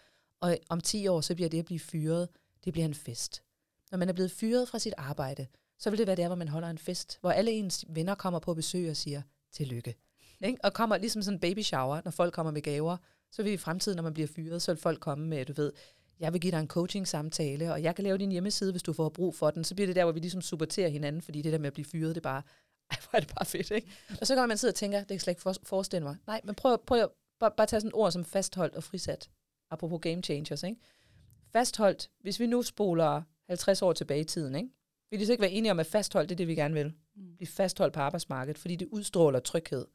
Og 0.40 0.58
om 0.68 0.80
10 0.80 1.06
år, 1.06 1.20
så 1.20 1.34
bliver 1.34 1.48
det 1.48 1.58
at 1.58 1.64
blive 1.64 1.80
fyret, 1.80 2.28
det 2.64 2.72
bliver 2.72 2.86
en 2.86 2.94
fest. 2.94 3.42
Når 3.90 3.98
man 3.98 4.08
er 4.08 4.12
blevet 4.12 4.30
fyret 4.30 4.68
fra 4.68 4.78
sit 4.78 4.94
arbejde, 4.96 5.46
så 5.78 5.90
vil 5.90 5.98
det 5.98 6.06
være 6.06 6.16
der, 6.16 6.26
hvor 6.26 6.36
man 6.36 6.48
holder 6.48 6.68
en 6.68 6.78
fest, 6.78 7.18
hvor 7.20 7.30
alle 7.30 7.50
ens 7.50 7.84
venner 7.88 8.14
kommer 8.14 8.38
på 8.38 8.54
besøg 8.54 8.90
og 8.90 8.96
siger, 8.96 9.22
tillykke. 9.52 9.94
Ikke? 10.44 10.58
Og 10.64 10.72
kommer 10.72 10.96
ligesom 10.96 11.22
sådan 11.22 11.36
en 11.36 11.40
baby 11.40 11.62
shower, 11.62 12.00
når 12.04 12.10
folk 12.10 12.34
kommer 12.34 12.52
med 12.52 12.62
gaver, 12.62 12.96
så 13.32 13.42
vil 13.42 13.52
i 13.52 13.56
fremtiden, 13.56 13.96
når 13.96 14.02
man 14.02 14.14
bliver 14.14 14.26
fyret, 14.26 14.62
så 14.62 14.72
vil 14.72 14.82
folk 14.82 15.00
komme 15.00 15.26
med, 15.26 15.44
du 15.44 15.52
ved, 15.52 15.72
jeg 16.20 16.32
vil 16.32 16.40
give 16.40 16.50
dig 16.50 16.60
en 16.60 16.68
coaching-samtale, 16.68 17.72
og 17.72 17.82
jeg 17.82 17.94
kan 17.94 18.04
lave 18.04 18.18
din 18.18 18.32
hjemmeside, 18.32 18.70
hvis 18.70 18.82
du 18.82 18.92
får 18.92 19.08
brug 19.08 19.34
for 19.34 19.50
den. 19.50 19.64
Så 19.64 19.74
bliver 19.74 19.86
det 19.86 19.96
der, 19.96 20.04
hvor 20.04 20.12
vi 20.12 20.20
ligesom 20.20 20.40
supporterer 20.42 20.88
hinanden, 20.88 21.22
fordi 21.22 21.42
det 21.42 21.52
der 21.52 21.58
med 21.58 21.66
at 21.66 21.72
blive 21.72 21.84
fyret, 21.84 22.14
det 22.14 22.16
er 22.16 22.22
bare, 22.22 22.42
ej, 22.90 22.96
hvor 23.10 23.16
er 23.16 23.20
det 23.20 23.34
bare 23.34 23.46
fedt, 23.46 23.70
ikke? 23.70 23.88
Og 24.20 24.26
så 24.26 24.34
kan 24.34 24.48
man 24.48 24.58
sidde 24.58 24.70
og 24.70 24.74
tænke, 24.74 24.98
det 24.98 25.08
kan 25.08 25.20
slet 25.20 25.32
ikke 25.32 25.42
for, 25.42 25.54
forestille 25.62 26.04
mig. 26.04 26.16
Nej, 26.26 26.40
men 26.44 26.54
prøv, 26.54 26.78
prøv 26.86 27.00
at 27.02 27.08
bare, 27.40 27.50
bare 27.56 27.66
tage 27.66 27.80
sådan 27.80 27.88
et 27.88 27.94
ord 27.94 28.12
som 28.12 28.24
fastholdt 28.24 28.74
og 28.74 28.84
frisat. 28.84 29.30
Apropos 29.70 30.00
game 30.02 30.22
changers, 30.22 30.62
ikke? 30.62 30.80
Fastholdt, 31.52 32.10
hvis 32.20 32.40
vi 32.40 32.46
nu 32.46 32.62
spoler 32.62 33.22
50 33.46 33.82
år 33.82 33.92
tilbage 33.92 34.20
i 34.20 34.24
tiden, 34.24 34.54
ikke? 34.54 34.68
Vil 35.10 35.20
de 35.20 35.26
så 35.26 35.32
ikke 35.32 35.42
være 35.42 35.50
enige 35.50 35.70
om, 35.70 35.80
at 35.80 35.86
fastholdt, 35.86 36.28
det 36.28 36.34
er 36.34 36.36
det, 36.36 36.48
vi 36.48 36.54
gerne 36.54 36.74
vil? 36.74 36.92
Mm. 37.16 37.36
Blive 37.36 37.48
fastholdt 37.48 37.94
på 37.94 38.00
arbejdsmarkedet, 38.00 38.58
fordi 38.58 38.76
det 38.76 38.88
udstråler 38.90 39.40
tryghed. 39.40 39.86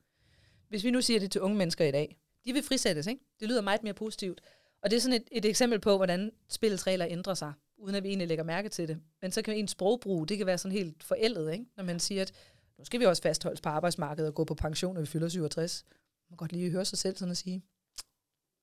Hvis 0.69 0.83
vi 0.83 0.91
nu 0.91 1.01
siger 1.01 1.19
det 1.19 1.31
til 1.31 1.41
unge 1.41 1.57
mennesker 1.57 1.85
i 1.85 1.91
dag, 1.91 2.17
de 2.45 2.53
vil 2.53 2.63
frisættes, 2.63 3.07
ikke? 3.07 3.21
Det 3.39 3.47
lyder 3.47 3.61
meget 3.61 3.83
mere 3.83 3.93
positivt. 3.93 4.41
Og 4.83 4.91
det 4.91 4.97
er 4.97 5.01
sådan 5.01 5.21
et, 5.21 5.27
et 5.31 5.45
eksempel 5.45 5.79
på, 5.79 5.97
hvordan 5.97 6.31
spillets 6.49 6.87
regler 6.87 7.07
ændrer 7.09 7.33
sig, 7.33 7.53
uden 7.77 7.95
at 7.95 8.03
vi 8.03 8.07
egentlig 8.07 8.27
lægger 8.27 8.43
mærke 8.43 8.69
til 8.69 8.87
det. 8.87 8.99
Men 9.21 9.31
så 9.31 9.41
kan 9.41 9.53
en 9.53 9.67
sprogbrug, 9.67 10.29
det 10.29 10.37
kan 10.37 10.47
være 10.47 10.57
sådan 10.57 10.77
helt 10.77 11.03
forældet, 11.03 11.53
ikke? 11.53 11.65
når 11.77 11.83
man 11.83 11.99
siger, 11.99 12.21
at 12.21 12.33
nu 12.81 12.85
skal 12.85 12.99
vi 12.99 13.05
også 13.05 13.21
fastholdes 13.21 13.61
på 13.61 13.69
arbejdsmarkedet 13.69 14.27
og 14.27 14.35
gå 14.35 14.43
på 14.43 14.53
pension, 14.53 14.93
når 14.93 15.01
vi 15.01 15.07
fylder 15.07 15.29
67. 15.29 15.85
Man 16.29 16.29
kan 16.29 16.37
godt 16.37 16.51
lige 16.51 16.71
høre 16.71 16.85
sig 16.85 16.97
selv 16.97 17.15
sådan 17.17 17.31
at 17.31 17.37
sige, 17.37 17.63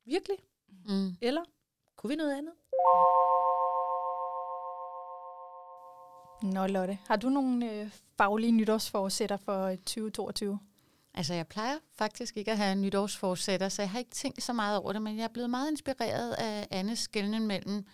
virkelig? 0.04 0.36
Mm. 0.84 1.16
Eller 1.20 1.42
kunne 1.96 2.08
vi 2.08 2.16
noget 2.16 2.32
andet? 2.32 2.52
Nå 6.42 6.66
Lotte, 6.66 6.98
har 7.06 7.16
du 7.16 7.28
nogle 7.28 7.72
øh, 7.72 7.90
faglige 8.16 8.52
nytårsforsætter 8.52 9.36
for 9.36 9.70
2022? 9.70 10.58
Altså, 11.14 11.34
jeg 11.34 11.46
plejer 11.46 11.78
faktisk 11.92 12.36
ikke 12.36 12.50
at 12.50 12.58
have 12.58 12.74
nytårsforsætter, 12.74 13.68
så 13.68 13.82
jeg 13.82 13.90
har 13.90 13.98
ikke 13.98 14.10
tænkt 14.10 14.42
så 14.42 14.52
meget 14.52 14.78
over 14.78 14.92
det, 14.92 15.02
men 15.02 15.16
jeg 15.16 15.24
er 15.24 15.28
blevet 15.28 15.50
meget 15.50 15.70
inspireret 15.70 16.32
af 16.32 16.68
Annes 16.70 16.98
skældning 16.98 17.46
mellem 17.46 17.84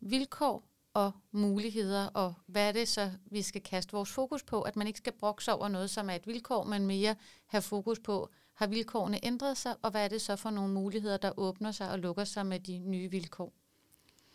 vilkår 0.00 0.73
og 0.94 1.12
muligheder, 1.32 2.06
og 2.06 2.34
hvad 2.46 2.68
er 2.68 2.72
det 2.72 2.88
så, 2.88 3.10
vi 3.26 3.42
skal 3.42 3.62
kaste 3.62 3.92
vores 3.92 4.10
fokus 4.10 4.42
på, 4.42 4.62
at 4.62 4.76
man 4.76 4.86
ikke 4.86 4.96
skal 4.96 5.12
brokse 5.12 5.52
over 5.52 5.68
noget, 5.68 5.90
som 5.90 6.10
er 6.10 6.14
et 6.14 6.26
vilkår, 6.26 6.64
men 6.64 6.86
mere 6.86 7.14
have 7.46 7.62
fokus 7.62 7.98
på, 7.98 8.30
har 8.54 8.66
vilkårene 8.66 9.24
ændret 9.24 9.56
sig, 9.56 9.74
og 9.82 9.90
hvad 9.90 10.04
er 10.04 10.08
det 10.08 10.20
så 10.20 10.36
for 10.36 10.50
nogle 10.50 10.72
muligheder, 10.72 11.16
der 11.16 11.38
åbner 11.38 11.72
sig 11.72 11.90
og 11.90 11.98
lukker 11.98 12.24
sig 12.24 12.46
med 12.46 12.60
de 12.60 12.78
nye 12.78 13.10
vilkår? 13.10 13.52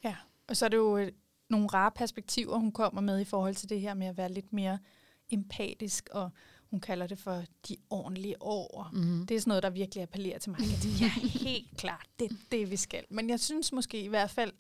Ja, 0.03 0.15
og 0.47 0.57
så 0.57 0.65
er 0.65 0.69
det 0.69 0.77
jo 0.77 0.97
øh, 0.97 1.11
nogle 1.49 1.67
rare 1.67 1.91
perspektiver, 1.91 2.57
hun 2.57 2.71
kommer 2.71 3.01
med 3.01 3.19
i 3.19 3.25
forhold 3.25 3.55
til 3.55 3.69
det 3.69 3.81
her 3.81 3.93
med 3.93 4.07
at 4.07 4.17
være 4.17 4.31
lidt 4.31 4.53
mere 4.53 4.79
empatisk 5.29 6.09
og 6.11 6.29
hun 6.69 6.79
kalder 6.79 7.07
det 7.07 7.19
for 7.19 7.43
de 7.67 7.77
ordentlige 7.89 8.41
år. 8.41 8.89
Mm. 8.93 9.25
Det 9.27 9.35
er 9.35 9.39
sådan 9.39 9.49
noget, 9.49 9.63
der 9.63 9.69
virkelig 9.69 10.01
appellerer 10.01 10.39
til 10.39 10.51
mig. 10.51 10.59
Jeg 10.59 10.79
tænker, 10.83 10.99
ja, 10.99 11.09
helt 11.45 11.77
klart, 11.77 12.07
det 12.19 12.31
er 12.31 12.35
det, 12.51 12.71
vi 12.71 12.75
skal. 12.75 13.03
Men 13.09 13.29
jeg 13.29 13.39
synes 13.39 13.71
måske 13.71 14.01
i 14.01 14.07
hvert 14.07 14.29
fald, 14.29 14.51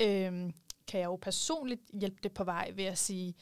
øh, 0.00 0.50
kan 0.88 1.00
jeg 1.00 1.06
jo 1.06 1.16
personligt 1.16 1.82
hjælpe 1.92 2.18
det 2.22 2.34
på 2.34 2.44
vej 2.44 2.72
ved 2.74 2.84
at 2.84 2.98
sige, 2.98 3.34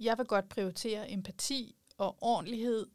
jeg 0.00 0.18
vil 0.18 0.26
godt 0.26 0.48
prioritere 0.48 1.10
empati 1.10 1.76
og 1.98 2.16
ordentlighed 2.20 2.86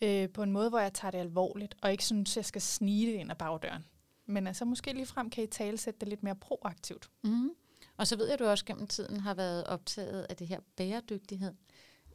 øh, 0.00 0.28
på 0.28 0.42
en 0.42 0.52
måde, 0.52 0.68
hvor 0.68 0.78
jeg 0.78 0.94
tager 0.94 1.10
det 1.10 1.18
alvorligt, 1.18 1.74
og 1.82 1.92
ikke 1.92 2.04
synes, 2.04 2.36
jeg 2.36 2.44
skal 2.44 2.62
snige 2.62 3.12
det 3.12 3.18
ind 3.18 3.30
ad 3.30 3.36
bagdøren. 3.36 3.84
Men 4.26 4.46
altså 4.46 4.64
måske 4.64 4.92
lige 4.92 5.06
frem 5.06 5.30
kan 5.30 5.44
I 5.44 5.46
talesætte 5.46 6.00
det 6.00 6.08
lidt 6.08 6.22
mere 6.22 6.36
proaktivt. 6.36 7.10
Mm. 7.22 7.50
Og 7.96 8.06
så 8.06 8.16
ved 8.16 8.26
jeg, 8.26 8.32
at 8.32 8.38
du 8.38 8.44
også 8.44 8.64
gennem 8.64 8.86
tiden 8.86 9.20
har 9.20 9.34
været 9.34 9.64
optaget 9.64 10.26
af 10.30 10.36
det 10.36 10.46
her 10.46 10.60
bæredygtighed. 10.76 11.52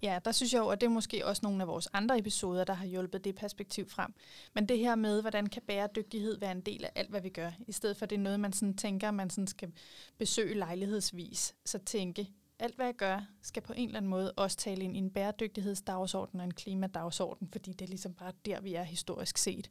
Ja, 0.06 0.20
der 0.26 0.32
synes 0.32 0.54
jeg 0.54 0.60
jo, 0.60 0.70
at 0.70 0.82
det 0.82 0.88
er 0.88 0.92
måske 0.92 1.26
også 1.26 1.40
nogle 1.44 1.62
af 1.62 1.68
vores 1.68 1.88
andre 1.94 2.20
episoder, 2.20 2.64
der 2.64 2.74
har 2.74 2.86
hjulpet 2.86 3.24
det 3.24 3.36
perspektiv 3.36 3.90
frem. 3.90 4.14
Men 4.54 4.70
det 4.70 4.78
her 4.78 4.96
med, 4.96 5.22
hvordan 5.22 5.48
kan 5.48 5.62
bæredygtighed 5.68 6.40
være 6.40 6.52
en 6.52 6.62
del 6.62 6.86
af 6.86 6.92
alt, 6.96 7.10
hvad 7.10 7.22
vi 7.22 7.30
gør, 7.30 7.52
i 7.68 7.72
stedet 7.72 7.98
for 7.98 8.06
det 8.06 8.16
er 8.16 8.20
noget, 8.20 8.40
man 8.40 8.54
sådan 8.54 8.78
tænker, 8.78 9.12
man 9.12 9.30
sådan 9.30 9.48
skal 9.48 9.72
besøge 10.18 10.54
lejlighedsvis, 10.54 11.56
så 11.66 11.78
tænke, 11.78 12.32
alt 12.60 12.76
hvad 12.76 12.86
jeg 12.86 12.96
gør, 12.96 13.26
skal 13.42 13.64
på 13.64 13.74
en 13.74 13.88
eller 13.88 13.98
anden 13.98 14.10
måde 14.10 14.32
også 14.32 14.58
tale 14.58 14.84
ind 14.84 14.96
i 14.96 15.00
en 15.00 15.10
bæredygtighedsdagsorden 15.10 16.40
og 16.40 16.46
en 16.46 16.54
klimadagsorden, 16.54 17.50
fordi 17.52 17.72
det 17.72 17.82
er 17.82 17.90
ligesom 17.90 18.14
bare 18.14 18.32
der, 18.46 18.62
vi 18.62 18.74
er 18.74 18.84
historisk 18.84 19.38
set. 19.38 19.70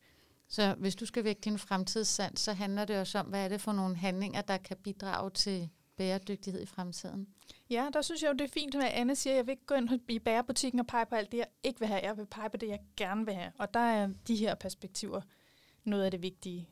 Så 0.49 0.75
hvis 0.79 0.97
du 0.97 1.07
skal 1.07 1.25
vække 1.25 1.41
din 1.41 1.59
fremtidssand, 1.59 2.37
så 2.37 2.53
handler 2.53 2.85
det 2.85 2.99
også 2.99 3.19
om, 3.19 3.27
hvad 3.27 3.45
er 3.45 3.49
det 3.49 3.61
for 3.61 3.73
nogle 3.73 3.97
handlinger, 3.97 4.41
der 4.41 4.57
kan 4.57 4.77
bidrage 4.77 5.31
til 5.31 5.69
bæredygtighed 5.97 6.63
i 6.63 6.67
fremtiden? 6.67 7.27
Ja, 7.71 7.89
der 7.93 8.03
synes 8.03 8.23
jeg 8.23 8.29
jo, 8.29 8.33
det 8.33 8.45
er 8.45 8.53
fint, 8.53 8.75
at 8.75 8.83
Anne 8.83 9.17
siger, 9.17 9.35
jeg 9.35 9.47
vil 9.47 9.53
ikke 9.53 9.67
gå 9.67 9.75
ind 9.75 10.01
i 10.09 10.19
bærebutikken 10.19 10.81
og 10.81 10.87
pege 10.87 11.07
på 11.07 11.15
alt 11.15 11.33
det, 11.33 11.39
jeg 11.39 11.47
ikke 11.63 11.81
vil 11.81 11.89
have. 11.89 12.01
Jeg 12.03 12.17
vil 12.17 12.27
pege 12.27 12.51
på 12.51 12.57
det, 12.57 12.69
jeg 12.69 12.81
gerne 12.97 13.25
vil 13.25 13.35
have. 13.35 13.53
Og 13.59 13.75
der 13.75 13.81
er 13.81 14.09
de 14.29 14.37
her 14.37 14.55
perspektiver 14.55 15.21
noget 15.85 16.05
af 16.05 16.11
det 16.11 16.23
vigtige. 16.23 16.69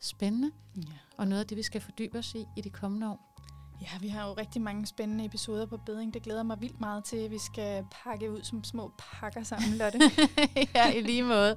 Spændende. 0.00 0.50
Ja. 0.76 0.82
Og 1.16 1.28
noget 1.28 1.40
af 1.40 1.46
det, 1.46 1.56
vi 1.56 1.62
skal 1.62 1.80
fordybe 1.80 2.18
os 2.18 2.34
i 2.34 2.44
i 2.56 2.60
de 2.60 2.70
kommende 2.70 3.10
år. 3.10 3.36
Ja, 3.80 3.98
vi 4.00 4.08
har 4.08 4.28
jo 4.28 4.34
rigtig 4.34 4.62
mange 4.62 4.86
spændende 4.86 5.24
episoder 5.24 5.66
på 5.66 5.76
bedring. 5.76 6.14
Det 6.14 6.22
glæder 6.22 6.42
mig 6.42 6.60
vildt 6.60 6.80
meget 6.80 7.04
til, 7.04 7.16
at 7.16 7.30
vi 7.30 7.38
skal 7.38 7.84
pakke 7.90 8.32
ud 8.32 8.42
som 8.42 8.64
små 8.64 8.92
pakker 8.98 9.42
sammen, 9.42 9.78
Lotte. 9.78 9.98
ja, 10.74 10.92
i 10.92 11.00
lige 11.00 11.22
måde. 11.22 11.56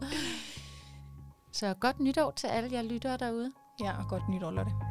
Så 1.52 1.73
godt 1.73 1.99
nytår 1.99 2.32
til 2.32 2.47
alle 2.47 2.71
jer 2.71 2.82
lyttere 2.82 3.17
derude. 3.17 3.52
Ja, 3.80 3.97
og 4.04 4.10
godt 4.10 4.30
nytår, 4.30 4.52
Lotte. 4.52 4.88